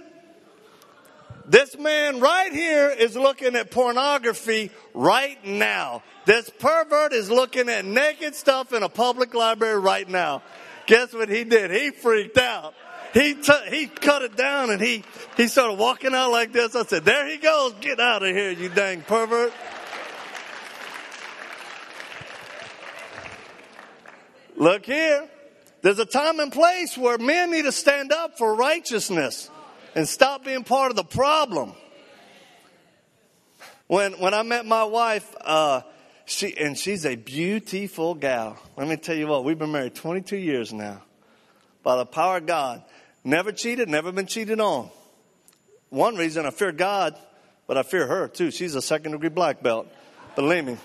This 1.48 1.78
man 1.78 2.18
right 2.18 2.52
here 2.52 2.90
is 2.90 3.16
looking 3.16 3.54
at 3.54 3.70
pornography 3.70 4.70
right 4.94 5.38
now. 5.44 6.02
This 6.24 6.50
pervert 6.50 7.12
is 7.12 7.30
looking 7.30 7.68
at 7.68 7.84
naked 7.84 8.34
stuff 8.34 8.72
in 8.72 8.82
a 8.82 8.88
public 8.88 9.32
library 9.32 9.78
right 9.78 10.08
now. 10.08 10.42
Guess 10.86 11.12
what 11.12 11.28
he 11.28 11.44
did? 11.44 11.70
He 11.70 11.90
freaked 11.90 12.38
out. 12.38 12.74
He 13.14 13.34
t- 13.34 13.52
he 13.70 13.86
cut 13.86 14.22
it 14.22 14.36
down 14.36 14.70
and 14.70 14.80
he 14.80 15.04
he 15.36 15.46
started 15.46 15.78
walking 15.78 16.14
out 16.14 16.32
like 16.32 16.52
this. 16.52 16.74
I 16.74 16.84
said, 16.84 17.04
"There 17.04 17.28
he 17.28 17.36
goes. 17.36 17.74
Get 17.80 18.00
out 18.00 18.22
of 18.22 18.34
here, 18.34 18.50
you 18.50 18.68
dang 18.68 19.02
pervert." 19.02 19.52
Look 24.56 24.84
here. 24.84 25.28
There's 25.82 25.98
a 25.98 26.06
time 26.06 26.40
and 26.40 26.50
place 26.50 26.98
where 26.98 27.18
men 27.18 27.52
need 27.52 27.62
to 27.62 27.72
stand 27.72 28.12
up 28.12 28.36
for 28.36 28.54
righteousness 28.54 29.50
and 29.96 30.06
stop 30.06 30.44
being 30.44 30.62
part 30.62 30.90
of 30.90 30.96
the 30.96 31.04
problem. 31.04 31.72
When, 33.86 34.12
when 34.20 34.34
I 34.34 34.42
met 34.42 34.66
my 34.66 34.84
wife, 34.84 35.34
uh, 35.40 35.80
she, 36.26 36.56
and 36.58 36.76
she's 36.76 37.06
a 37.06 37.16
beautiful 37.16 38.14
gal. 38.14 38.58
Let 38.76 38.88
me 38.88 38.96
tell 38.96 39.16
you 39.16 39.26
what, 39.26 39.44
we've 39.44 39.58
been 39.58 39.72
married 39.72 39.94
22 39.94 40.36
years 40.36 40.72
now. 40.72 41.02
By 41.82 41.96
the 41.96 42.04
power 42.04 42.36
of 42.36 42.46
God. 42.46 42.82
Never 43.24 43.52
cheated, 43.52 43.88
never 43.88 44.12
been 44.12 44.26
cheated 44.26 44.60
on. 44.60 44.90
One 45.88 46.16
reason 46.16 46.44
I 46.44 46.50
fear 46.50 46.72
God, 46.72 47.16
but 47.66 47.78
I 47.78 47.82
fear 47.82 48.06
her 48.06 48.28
too. 48.28 48.50
She's 48.50 48.74
a 48.74 48.82
second 48.82 49.12
degree 49.12 49.30
black 49.30 49.62
belt. 49.62 49.88
Believe 50.34 50.66
me. 50.66 50.76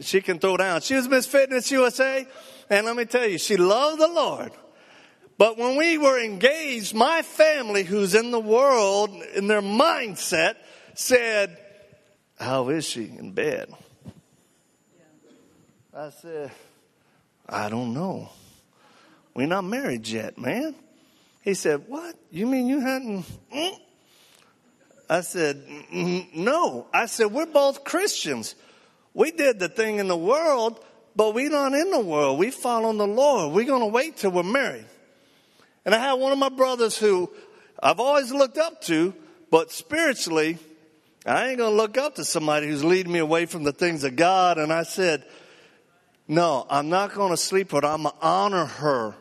She 0.00 0.20
can 0.20 0.40
throw 0.40 0.56
down. 0.56 0.80
She 0.80 0.96
was 0.96 1.08
Miss 1.08 1.26
Fitness 1.26 1.70
USA. 1.70 2.26
And 2.68 2.86
let 2.86 2.96
me 2.96 3.04
tell 3.04 3.26
you, 3.26 3.38
she 3.38 3.56
loved 3.56 4.00
the 4.00 4.08
Lord. 4.08 4.50
But 5.38 5.58
when 5.58 5.76
we 5.76 5.98
were 5.98 6.18
engaged, 6.18 6.94
my 6.94 7.22
family, 7.22 7.82
who's 7.82 8.14
in 8.14 8.30
the 8.30 8.40
world, 8.40 9.10
in 9.34 9.46
their 9.48 9.60
mindset, 9.60 10.54
said, 10.94 11.58
How 12.38 12.70
is 12.70 12.86
she 12.86 13.04
in 13.04 13.32
bed? 13.32 13.70
I 15.94 16.10
said, 16.10 16.50
I 17.48 17.68
don't 17.68 17.92
know. 17.92 18.30
We're 19.34 19.46
not 19.46 19.64
married 19.64 20.08
yet, 20.08 20.38
man. 20.38 20.74
He 21.42 21.54
said, 21.54 21.84
What? 21.86 22.16
You 22.30 22.46
mean 22.46 22.66
you 22.66 22.80
hadn't? 22.80 23.26
Mm? 23.54 23.78
I 25.08 25.20
said, 25.20 25.62
No. 25.92 26.86
I 26.92 27.06
said, 27.06 27.26
We're 27.26 27.46
both 27.46 27.84
Christians. 27.84 28.54
We 29.12 29.30
did 29.32 29.58
the 29.58 29.68
thing 29.68 29.98
in 29.98 30.08
the 30.08 30.16
world 30.16 30.82
but 31.16 31.32
we're 31.32 31.50
not 31.50 31.72
in 31.72 31.90
the 31.90 32.00
world. 32.00 32.38
We 32.38 32.50
follow 32.50 32.92
the 32.92 33.06
Lord. 33.06 33.54
We're 33.54 33.64
going 33.64 33.80
to 33.80 33.86
wait 33.86 34.18
till 34.18 34.30
we're 34.32 34.42
married. 34.42 34.84
And 35.86 35.94
I 35.94 35.98
had 35.98 36.14
one 36.14 36.32
of 36.32 36.38
my 36.38 36.48
brothers 36.48 36.98
who 36.98 37.30
I've 37.80 38.00
always 38.00 38.32
looked 38.32 38.58
up 38.58 38.82
to, 38.82 39.14
but 39.50 39.70
spiritually, 39.70 40.58
I 41.24 41.48
ain't 41.48 41.58
going 41.58 41.70
to 41.70 41.76
look 41.76 41.96
up 41.96 42.16
to 42.16 42.24
somebody 42.24 42.66
who's 42.66 42.84
leading 42.84 43.12
me 43.12 43.20
away 43.20 43.46
from 43.46 43.62
the 43.62 43.72
things 43.72 44.02
of 44.02 44.16
God. 44.16 44.58
And 44.58 44.72
I 44.72 44.82
said, 44.82 45.24
no, 46.26 46.66
I'm 46.68 46.88
not 46.88 47.14
going 47.14 47.30
to 47.30 47.36
sleep 47.36 47.72
with 47.72 47.84
her. 47.84 47.88
I'm 47.88 48.02
going 48.02 48.14
to 48.16 48.26
honor 48.26 48.64
her 48.64 49.14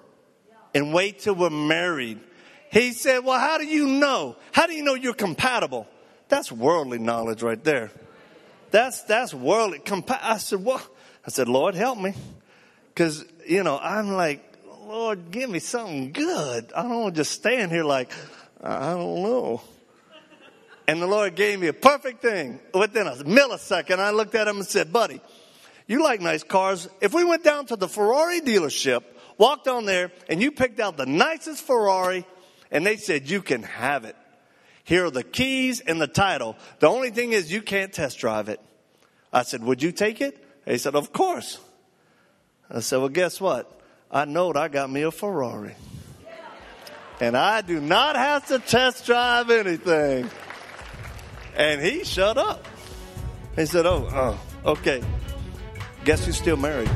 and 0.73 0.91
wait 0.91 1.19
till 1.19 1.35
we're 1.35 1.51
married. 1.51 2.19
He 2.71 2.93
said, 2.93 3.23
well, 3.23 3.39
how 3.39 3.59
do 3.59 3.65
you 3.65 3.87
know? 3.87 4.35
How 4.51 4.65
do 4.65 4.73
you 4.73 4.83
know 4.83 4.95
you're 4.95 5.13
compatible? 5.13 5.87
That's 6.29 6.51
worldly 6.51 6.97
knowledge 6.97 7.43
right 7.43 7.63
there. 7.63 7.91
That's, 8.71 9.03
that's 9.03 9.35
worldly. 9.35 9.79
Compa- 9.79 10.19
I 10.19 10.39
said, 10.39 10.65
well, 10.65 10.81
I 11.25 11.29
said, 11.29 11.47
Lord, 11.47 11.75
help 11.75 11.99
me. 11.99 12.15
Because, 12.89 13.23
you 13.47 13.63
know, 13.63 13.77
I'm 13.77 14.11
like, 14.13 14.43
Lord, 14.87 15.31
give 15.31 15.49
me 15.49 15.59
something 15.59 16.11
good. 16.11 16.71
I 16.75 16.83
don't 16.83 17.01
want 17.01 17.15
to 17.15 17.21
just 17.21 17.31
stand 17.31 17.71
here 17.71 17.83
like, 17.83 18.11
I 18.61 18.93
don't 18.93 19.23
know. 19.23 19.61
And 20.87 21.01
the 21.01 21.07
Lord 21.07 21.35
gave 21.35 21.59
me 21.59 21.67
a 21.67 21.73
perfect 21.73 22.21
thing. 22.21 22.59
Within 22.73 23.07
a 23.07 23.15
millisecond, 23.15 23.99
I 23.99 24.11
looked 24.11 24.35
at 24.35 24.47
him 24.47 24.57
and 24.57 24.65
said, 24.65 24.93
buddy, 24.93 25.19
you 25.87 26.03
like 26.03 26.21
nice 26.21 26.43
cars. 26.43 26.87
If 27.01 27.13
we 27.13 27.23
went 27.23 27.43
down 27.43 27.65
to 27.67 27.75
the 27.75 27.87
Ferrari 27.87 28.41
dealership, 28.41 29.03
walked 29.37 29.67
on 29.67 29.85
there, 29.85 30.11
and 30.29 30.41
you 30.41 30.51
picked 30.51 30.79
out 30.79 30.97
the 30.97 31.07
nicest 31.07 31.63
Ferrari, 31.63 32.25
and 32.69 32.85
they 32.85 32.97
said, 32.97 33.29
you 33.29 33.41
can 33.41 33.63
have 33.63 34.05
it. 34.05 34.15
Here 34.83 35.05
are 35.05 35.11
the 35.11 35.23
keys 35.23 35.79
and 35.79 35.99
the 35.99 36.07
title. 36.07 36.55
The 36.79 36.87
only 36.87 37.09
thing 37.09 37.31
is 37.31 37.51
you 37.51 37.63
can't 37.63 37.91
test 37.91 38.19
drive 38.19 38.49
it. 38.49 38.59
I 39.33 39.41
said, 39.41 39.63
would 39.63 39.81
you 39.81 39.91
take 39.91 40.21
it? 40.21 40.45
He 40.65 40.77
said, 40.77 40.95
Of 40.95 41.13
course. 41.13 41.59
I 42.69 42.79
said, 42.79 42.97
Well, 42.97 43.09
guess 43.09 43.39
what? 43.39 43.71
I 44.11 44.25
knowed 44.25 44.57
I 44.57 44.67
got 44.67 44.89
me 44.89 45.01
a 45.01 45.11
Ferrari. 45.11 45.75
And 47.19 47.37
I 47.37 47.61
do 47.61 47.79
not 47.79 48.15
have 48.15 48.47
to 48.47 48.59
test 48.59 49.05
drive 49.05 49.49
anything. 49.49 50.29
And 51.55 51.81
he 51.81 52.03
shut 52.03 52.37
up. 52.37 52.65
He 53.55 53.65
said, 53.65 53.85
Oh, 53.85 54.07
oh 54.65 54.71
okay. 54.71 55.01
Guess 56.03 56.25
who's 56.25 56.37
still 56.37 56.57
married? 56.57 56.89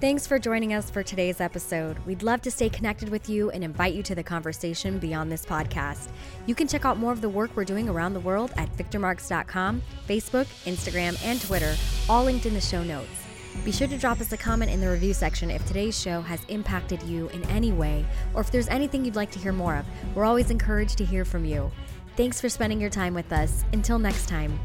Thanks 0.00 0.26
for 0.26 0.38
joining 0.38 0.72
us 0.72 0.88
for 0.88 1.02
today's 1.02 1.42
episode. 1.42 1.98
We'd 2.06 2.22
love 2.22 2.40
to 2.42 2.50
stay 2.50 2.70
connected 2.70 3.10
with 3.10 3.28
you 3.28 3.50
and 3.50 3.62
invite 3.62 3.92
you 3.92 4.02
to 4.04 4.14
the 4.14 4.22
conversation 4.22 4.98
beyond 4.98 5.30
this 5.30 5.44
podcast. 5.44 6.08
You 6.46 6.54
can 6.54 6.68
check 6.68 6.86
out 6.86 6.96
more 6.96 7.12
of 7.12 7.20
the 7.20 7.28
work 7.28 7.50
we're 7.54 7.66
doing 7.66 7.86
around 7.86 8.14
the 8.14 8.20
world 8.20 8.50
at 8.56 8.74
victormarx.com, 8.78 9.82
Facebook, 10.08 10.46
Instagram, 10.64 11.22
and 11.22 11.38
Twitter, 11.42 11.74
all 12.08 12.24
linked 12.24 12.46
in 12.46 12.54
the 12.54 12.62
show 12.62 12.82
notes. 12.82 13.29
Be 13.64 13.72
sure 13.72 13.88
to 13.88 13.98
drop 13.98 14.20
us 14.20 14.32
a 14.32 14.36
comment 14.36 14.70
in 14.70 14.80
the 14.80 14.88
review 14.88 15.12
section 15.12 15.50
if 15.50 15.64
today's 15.66 16.00
show 16.00 16.22
has 16.22 16.40
impacted 16.48 17.02
you 17.02 17.28
in 17.28 17.44
any 17.50 17.72
way 17.72 18.06
or 18.32 18.40
if 18.40 18.50
there's 18.50 18.68
anything 18.68 19.04
you'd 19.04 19.16
like 19.16 19.30
to 19.32 19.38
hear 19.38 19.52
more 19.52 19.76
of. 19.76 19.84
We're 20.14 20.24
always 20.24 20.50
encouraged 20.50 20.96
to 20.98 21.04
hear 21.04 21.24
from 21.24 21.44
you. 21.44 21.70
Thanks 22.16 22.40
for 22.40 22.48
spending 22.48 22.80
your 22.80 22.90
time 22.90 23.14
with 23.14 23.32
us. 23.32 23.64
Until 23.72 23.98
next 23.98 24.28
time. 24.28 24.58